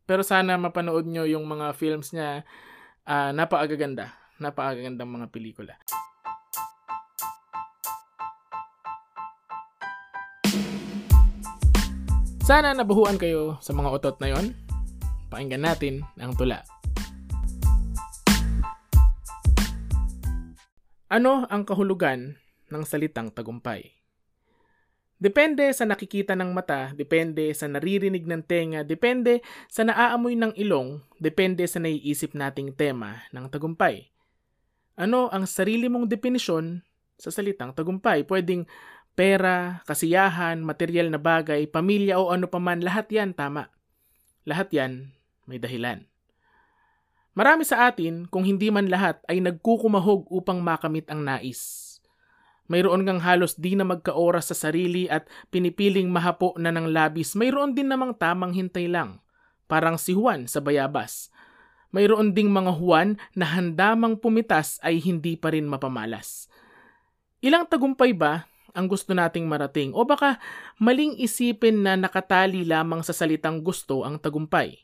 Pero 0.09 0.25
sana 0.25 0.57
mapanood 0.57 1.07
nyo 1.07 1.29
yung 1.29 1.45
mga 1.45 1.77
films 1.77 2.11
niya. 2.17 2.43
Uh, 3.05 3.31
napakagaganda. 3.37 4.24
Napakagandang 4.43 5.07
mga 5.07 5.27
pelikula. 5.31 5.79
Sana 12.45 12.77
nabuhuan 12.77 13.17
kayo 13.17 13.57
sa 13.65 13.73
mga 13.73 13.89
utot 13.95 14.17
na 14.21 14.35
yon. 14.35 14.53
Pakinggan 15.31 15.65
natin 15.65 16.05
ang 16.21 16.37
tula. 16.37 16.61
Ano 21.09 21.47
ang 21.49 21.63
kahulugan 21.63 22.37
ng 22.69 22.83
salitang 22.85 23.31
tagumpay. 23.31 23.95
Depende 25.17 25.71
sa 25.73 25.89
nakikita 25.89 26.37
ng 26.37 26.53
mata, 26.53 26.93
depende 26.93 27.49
sa 27.57 27.65
naririnig 27.65 28.29
ng 28.29 28.43
tenga, 28.45 28.85
depende 28.85 29.41
sa 29.71 29.87
naaamoy 29.87 30.37
ng 30.37 30.53
ilong, 30.59 31.01
depende 31.17 31.65
sa 31.65 31.81
naiisip 31.81 32.37
nating 32.37 32.77
tema 32.77 33.25
ng 33.33 33.49
tagumpay. 33.49 34.14
Ano 34.95 35.31
ang 35.31 35.47
sarili 35.47 35.91
mong 35.91 36.07
definisyon 36.07 36.83
sa 37.19 37.35
salitang 37.35 37.75
tagumpay? 37.75 38.23
Pwedeng 38.27 38.67
pera, 39.15 39.83
kasiyahan, 39.87 40.63
material 40.63 41.11
na 41.11 41.19
bagay, 41.19 41.67
pamilya 41.67 42.19
o 42.19 42.31
ano 42.31 42.47
paman, 42.47 42.83
lahat 42.83 43.11
yan 43.11 43.35
tama. 43.35 43.71
Lahat 44.47 44.71
yan 44.71 45.15
may 45.51 45.59
dahilan. 45.59 46.07
Marami 47.35 47.67
sa 47.67 47.91
atin, 47.91 48.31
kung 48.31 48.47
hindi 48.47 48.71
man 48.71 48.87
lahat, 48.87 49.19
ay 49.27 49.43
nagkukumahog 49.43 50.31
upang 50.31 50.63
makamit 50.63 51.11
ang 51.11 51.27
nais 51.27 51.95
mayroon 52.69 53.05
kang 53.05 53.21
halos 53.21 53.57
di 53.61 53.77
na 53.77 53.85
magkaoras 53.85 54.53
sa 54.53 54.57
sarili 54.57 55.05
at 55.09 55.29
pinipiling 55.53 56.09
mahapo 56.09 56.57
na 56.57 56.73
ng 56.73 56.89
labis. 56.89 57.37
Mayroon 57.37 57.77
din 57.77 57.93
namang 57.93 58.17
tamang 58.17 58.57
hintay 58.57 58.89
lang. 58.89 59.21
Parang 59.69 59.97
si 60.01 60.17
Juan 60.17 60.49
sa 60.49 60.61
bayabas. 60.61 61.33
Mayroon 61.95 62.35
ding 62.35 62.51
mga 62.51 62.75
Juan 62.83 63.23
na 63.39 63.47
handamang 63.47 64.19
pumitas 64.19 64.83
ay 64.83 64.99
hindi 64.99 65.39
pa 65.39 65.55
rin 65.55 65.71
mapamalas. 65.71 66.51
Ilang 67.39 67.71
tagumpay 67.71 68.11
ba 68.11 68.51
ang 68.75 68.91
gusto 68.91 69.15
nating 69.15 69.47
marating 69.47 69.95
o 69.95 70.03
baka 70.03 70.43
maling 70.83 71.15
isipin 71.23 71.87
na 71.87 71.95
nakatali 71.95 72.67
lamang 72.67 73.07
sa 73.07 73.15
salitang 73.15 73.63
gusto 73.63 74.03
ang 74.03 74.19
tagumpay? 74.19 74.75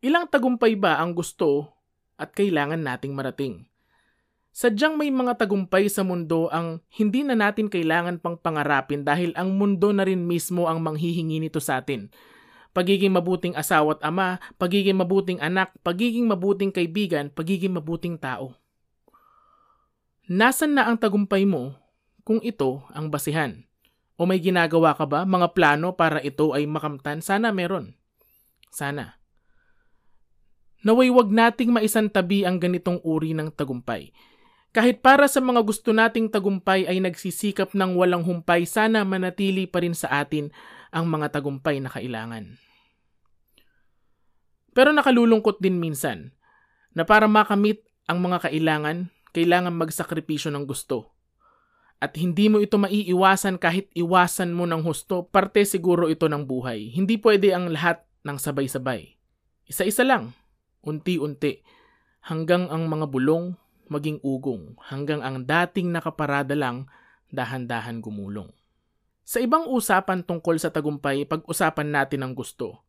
Ilang 0.00 0.32
tagumpay 0.32 0.80
ba 0.80 0.96
ang 0.96 1.12
gusto 1.12 1.68
at 2.16 2.32
kailangan 2.32 2.80
nating 2.80 3.12
marating? 3.12 3.68
Sadyang 4.48 4.96
may 4.96 5.12
mga 5.12 5.36
tagumpay 5.44 5.92
sa 5.92 6.02
mundo 6.08 6.48
ang 6.48 6.80
hindi 6.96 7.20
na 7.20 7.36
natin 7.36 7.68
kailangan 7.68 8.16
pang 8.18 8.40
pangarapin 8.40 9.04
dahil 9.04 9.36
ang 9.36 9.54
mundo 9.54 9.92
na 9.92 10.08
rin 10.08 10.24
mismo 10.24 10.66
ang 10.66 10.80
manghihingi 10.80 11.36
nito 11.36 11.60
sa 11.60 11.84
atin. 11.84 12.08
Pagiging 12.76 13.10
mabuting 13.10 13.56
asawa 13.56 13.96
at 13.96 14.04
ama, 14.04 14.38
pagiging 14.60 14.94
mabuting 14.94 15.40
anak, 15.40 15.72
pagiging 15.82 16.28
mabuting 16.28 16.70
kaibigan, 16.70 17.32
pagiging 17.32 17.74
mabuting 17.74 18.20
tao. 18.20 18.54
Nasaan 20.28 20.76
na 20.76 20.84
ang 20.84 21.00
tagumpay 21.00 21.48
mo 21.48 21.72
kung 22.20 22.38
ito 22.44 22.84
ang 22.92 23.08
basihan? 23.08 23.64
O 24.20 24.28
may 24.28 24.42
ginagawa 24.42 24.92
ka 24.92 25.08
ba 25.08 25.24
mga 25.24 25.56
plano 25.56 25.96
para 25.96 26.20
ito 26.20 26.52
ay 26.52 26.68
makamtan? 26.68 27.24
Sana 27.24 27.48
meron. 27.54 27.96
Sana. 28.68 29.16
Naway 30.84 31.10
wag 31.10 31.32
nating 31.32 31.72
maisantabi 31.72 32.44
ang 32.44 32.60
ganitong 32.60 33.00
uri 33.02 33.34
ng 33.34 33.50
tagumpay. 33.50 34.12
Kahit 34.70 35.00
para 35.00 35.26
sa 35.26 35.40
mga 35.40 35.64
gusto 35.64 35.96
nating 35.96 36.28
tagumpay 36.28 36.84
ay 36.84 37.00
nagsisikap 37.00 37.72
ng 37.72 37.96
walang 37.96 38.22
humpay, 38.22 38.68
sana 38.68 39.02
manatili 39.02 39.64
pa 39.64 39.80
rin 39.80 39.96
sa 39.96 40.20
atin 40.20 40.52
ang 40.94 41.08
mga 41.08 41.32
tagumpay 41.34 41.80
na 41.82 41.90
kailangan. 41.92 42.56
Pero 44.72 44.94
nakalulungkot 44.94 45.58
din 45.58 45.80
minsan 45.82 46.32
na 46.94 47.02
para 47.02 47.26
makamit 47.26 47.82
ang 48.06 48.22
mga 48.22 48.48
kailangan, 48.48 49.10
kailangan 49.34 49.74
magsakripisyo 49.74 50.54
ng 50.54 50.64
gusto. 50.64 51.12
At 51.98 52.14
hindi 52.14 52.46
mo 52.46 52.62
ito 52.62 52.78
maiiwasan 52.78 53.58
kahit 53.58 53.90
iwasan 53.92 54.54
mo 54.54 54.70
ng 54.70 54.86
husto, 54.86 55.26
parte 55.26 55.66
siguro 55.66 56.06
ito 56.06 56.30
ng 56.30 56.46
buhay. 56.46 56.94
Hindi 56.94 57.18
pwede 57.18 57.50
ang 57.50 57.74
lahat 57.74 58.06
ng 58.22 58.38
sabay-sabay. 58.38 59.18
Isa-isa 59.66 60.06
lang, 60.06 60.30
unti-unti, 60.86 61.58
hanggang 62.22 62.70
ang 62.70 62.86
mga 62.86 63.10
bulong 63.10 63.58
maging 63.88 64.20
ugong 64.20 64.76
hanggang 64.92 65.24
ang 65.24 65.42
dating 65.48 65.90
nakaparada 65.90 66.52
lang 66.52 66.86
dahan-dahan 67.32 68.04
gumulong. 68.04 68.52
Sa 69.28 69.44
ibang 69.44 69.68
usapan 69.68 70.24
tungkol 70.24 70.56
sa 70.56 70.72
tagumpay, 70.72 71.28
pag-usapan 71.28 71.92
natin 71.92 72.24
ang 72.24 72.32
gusto. 72.32 72.80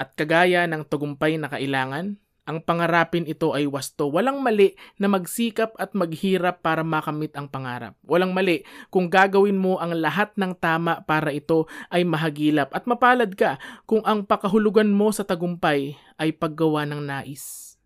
At 0.00 0.16
kagaya 0.16 0.64
ng 0.64 0.88
tagumpay 0.88 1.36
na 1.36 1.52
kailangan, 1.52 2.16
ang 2.48 2.64
pangarapin 2.64 3.28
ito 3.28 3.52
ay 3.52 3.68
wasto. 3.68 4.08
Walang 4.08 4.40
mali 4.40 4.72
na 4.96 5.12
magsikap 5.12 5.76
at 5.76 5.92
maghirap 5.92 6.64
para 6.64 6.80
makamit 6.80 7.36
ang 7.36 7.52
pangarap. 7.52 7.92
Walang 8.00 8.32
mali 8.32 8.64
kung 8.88 9.12
gagawin 9.12 9.60
mo 9.60 9.76
ang 9.76 9.92
lahat 9.92 10.32
ng 10.40 10.56
tama 10.56 11.04
para 11.04 11.36
ito 11.36 11.68
ay 11.92 12.00
mahagilap 12.00 12.72
at 12.72 12.88
mapalad 12.88 13.36
ka 13.36 13.60
kung 13.84 14.00
ang 14.08 14.24
pakahulugan 14.24 14.88
mo 14.88 15.12
sa 15.12 15.28
tagumpay 15.28 16.00
ay 16.16 16.32
paggawa 16.32 16.88
ng 16.88 17.04
nais. 17.04 17.76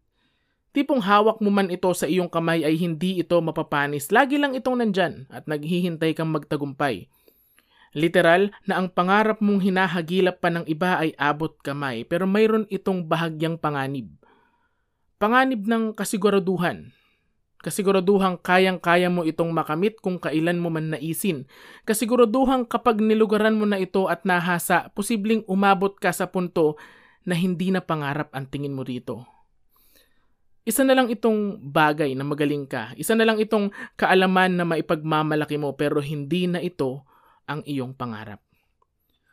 Tipong 0.70 1.02
hawak 1.02 1.42
mo 1.42 1.50
man 1.50 1.66
ito 1.66 1.90
sa 1.98 2.06
iyong 2.06 2.30
kamay 2.30 2.62
ay 2.62 2.78
hindi 2.78 3.18
ito 3.18 3.34
mapapanis. 3.42 4.14
Lagi 4.14 4.38
lang 4.38 4.54
itong 4.54 4.78
nandyan 4.78 5.26
at 5.34 5.50
naghihintay 5.50 6.14
kang 6.14 6.30
magtagumpay. 6.30 7.10
Literal 7.92 8.48
na 8.64 8.80
ang 8.80 8.88
pangarap 8.88 9.44
mong 9.44 9.60
hinahagilap 9.60 10.40
pa 10.40 10.48
ng 10.48 10.64
iba 10.64 10.96
ay 10.96 11.12
abot 11.20 11.52
kamay 11.60 12.08
pero 12.08 12.24
mayroon 12.24 12.64
itong 12.72 13.04
bahagyang 13.04 13.60
panganib. 13.60 14.08
Panganib 15.20 15.68
ng 15.68 15.92
kasiguraduhan. 15.92 16.88
Kasiguraduhang 17.62 18.42
kayang-kaya 18.42 19.06
mo 19.06 19.22
itong 19.22 19.54
makamit 19.54 20.02
kung 20.02 20.18
kailan 20.18 20.58
mo 20.58 20.66
man 20.66 20.98
naisin. 20.98 21.46
Kasiguraduhang 21.86 22.66
kapag 22.66 22.98
nilugaran 22.98 23.54
mo 23.54 23.70
na 23.70 23.78
ito 23.78 24.10
at 24.10 24.26
nahasa, 24.26 24.90
posibleng 24.98 25.46
umabot 25.46 25.94
ka 25.94 26.10
sa 26.10 26.26
punto 26.26 26.74
na 27.22 27.38
hindi 27.38 27.70
na 27.70 27.78
pangarap 27.78 28.34
ang 28.34 28.50
tingin 28.50 28.74
mo 28.74 28.82
rito 28.82 29.22
isa 30.62 30.86
na 30.86 30.94
lang 30.94 31.10
itong 31.10 31.58
bagay 31.74 32.14
na 32.14 32.22
magaling 32.22 32.70
ka. 32.70 32.94
Isa 32.94 33.18
na 33.18 33.26
lang 33.26 33.42
itong 33.42 33.74
kaalaman 33.98 34.54
na 34.54 34.62
maipagmamalaki 34.62 35.58
mo 35.58 35.74
pero 35.74 35.98
hindi 35.98 36.46
na 36.46 36.62
ito 36.62 37.02
ang 37.46 37.64
iyong 37.66 37.96
pangarap. 37.96 38.42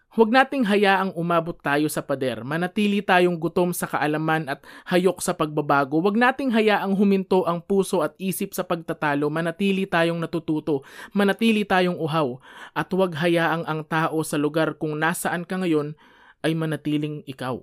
Huwag 0.10 0.34
nating 0.34 0.65
hayaang 0.65 1.13
umabot 1.13 1.54
tayo 1.54 1.86
sa 1.86 2.02
pader. 2.02 2.41
Manatili 2.41 3.06
tayong 3.06 3.38
gutom 3.38 3.69
sa 3.78 3.86
kaalaman 3.86 4.50
at 4.50 4.65
hayok 4.89 5.22
sa 5.22 5.38
pagbabago. 5.38 6.02
Huwag 6.02 6.17
nating 6.17 6.50
hayaang 6.50 6.98
huminto 6.98 7.45
ang 7.45 7.62
puso 7.62 8.02
at 8.02 8.17
isip 8.17 8.58
sa 8.58 8.65
pagtatalo. 8.65 9.30
Manatili 9.30 9.86
tayong 9.86 10.17
natututo. 10.17 10.82
Manatili 11.13 11.62
tayong 11.62 11.93
uhaw. 11.93 12.41
At 12.74 12.89
huwag 12.89 13.22
hayaang 13.22 13.69
ang 13.69 13.86
tao 13.86 14.17
sa 14.26 14.41
lugar 14.41 14.82
kung 14.82 14.98
nasaan 14.98 15.45
ka 15.45 15.62
ngayon 15.62 15.93
ay 16.41 16.58
manatiling 16.58 17.22
ikaw. 17.30 17.62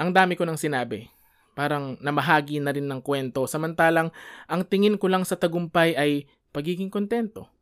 Ang 0.00 0.16
dami 0.16 0.32
ko 0.32 0.48
nang 0.48 0.56
sinabi. 0.56 1.12
Parang 1.52 2.00
namahagi 2.00 2.56
na 2.64 2.72
rin 2.72 2.88
ng 2.88 3.04
kwento. 3.04 3.44
Samantalang 3.44 4.16
ang 4.48 4.64
tingin 4.64 4.96
ko 4.96 5.12
lang 5.12 5.28
sa 5.28 5.36
tagumpay 5.36 5.92
ay 5.92 6.24
pagiging 6.56 6.88
kontento. 6.88 7.57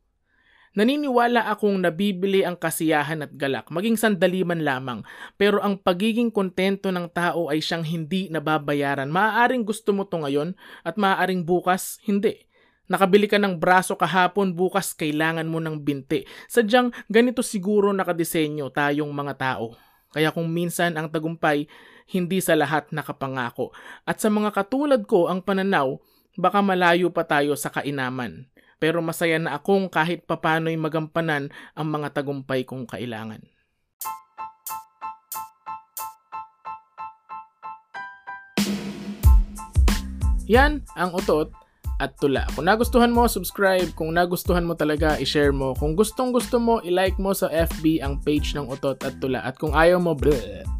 Naniniwala 0.77 1.49
akong 1.49 1.81
nabibili 1.81 2.45
ang 2.45 2.53
kasiyahan 2.53 3.25
at 3.25 3.33
galak, 3.33 3.65
maging 3.73 3.97
sandali 3.97 4.45
man 4.45 4.61
lamang, 4.61 5.01
pero 5.33 5.57
ang 5.57 5.81
pagiging 5.81 6.29
kontento 6.29 6.93
ng 6.93 7.09
tao 7.09 7.49
ay 7.49 7.65
siyang 7.65 7.81
hindi 7.81 8.29
nababayaran. 8.29 9.09
Maaaring 9.09 9.65
gusto 9.65 9.89
mo 9.89 10.05
to 10.05 10.21
ngayon 10.21 10.53
at 10.85 10.93
maaaring 11.01 11.41
bukas 11.41 11.97
hindi. 12.05 12.45
Nakabili 12.93 13.25
ka 13.25 13.41
ng 13.41 13.57
braso 13.57 13.97
kahapon, 13.97 14.53
bukas 14.53 14.93
kailangan 14.93 15.49
mo 15.49 15.57
ng 15.57 15.81
binti. 15.81 16.29
Sadyang 16.45 16.93
ganito 17.09 17.41
siguro 17.41 17.89
nakadesenyo 17.89 18.69
tayong 18.69 19.09
mga 19.09 19.33
tao. 19.33 19.73
Kaya 20.13 20.29
kung 20.29 20.45
minsan 20.45 20.93
ang 20.93 21.09
tagumpay, 21.09 21.65
hindi 22.13 22.37
sa 22.37 22.53
lahat 22.53 22.93
nakapangako. 22.93 23.73
At 24.05 24.21
sa 24.21 24.29
mga 24.29 24.53
katulad 24.53 25.01
ko 25.09 25.25
ang 25.25 25.41
pananaw, 25.41 25.97
baka 26.37 26.61
malayo 26.61 27.09
pa 27.09 27.25
tayo 27.25 27.57
sa 27.57 27.73
kainaman 27.73 28.45
pero 28.77 29.01
masaya 29.01 29.41
na 29.41 29.57
akong 29.57 29.89
kahit 29.89 30.25
papano'y 30.29 30.77
magampanan 30.77 31.49
ang 31.73 31.87
mga 31.89 32.13
tagumpay 32.13 32.63
kong 32.63 32.85
kailangan. 32.85 33.41
Yan 40.47 40.87
ang 40.95 41.11
utot 41.11 41.51
at 41.99 42.15
tula. 42.15 42.47
Kung 42.55 42.69
nagustuhan 42.69 43.11
mo, 43.11 43.27
subscribe. 43.27 43.91
Kung 43.97 44.15
nagustuhan 44.15 44.63
mo 44.63 44.77
talaga, 44.77 45.17
i-share 45.19 45.51
mo. 45.51 45.73
Kung 45.75 45.97
gustong 45.97 46.31
gusto 46.31 46.61
mo, 46.61 46.79
i-like 46.85 47.17
mo 47.19 47.33
sa 47.33 47.51
FB 47.51 47.99
ang 47.99 48.21
page 48.21 48.53
ng 48.55 48.69
utot 48.69 49.01
at 49.01 49.17
tula. 49.19 49.41
At 49.41 49.59
kung 49.59 49.73
ayaw 49.75 49.99
mo, 49.99 50.13
bleh. 50.13 50.76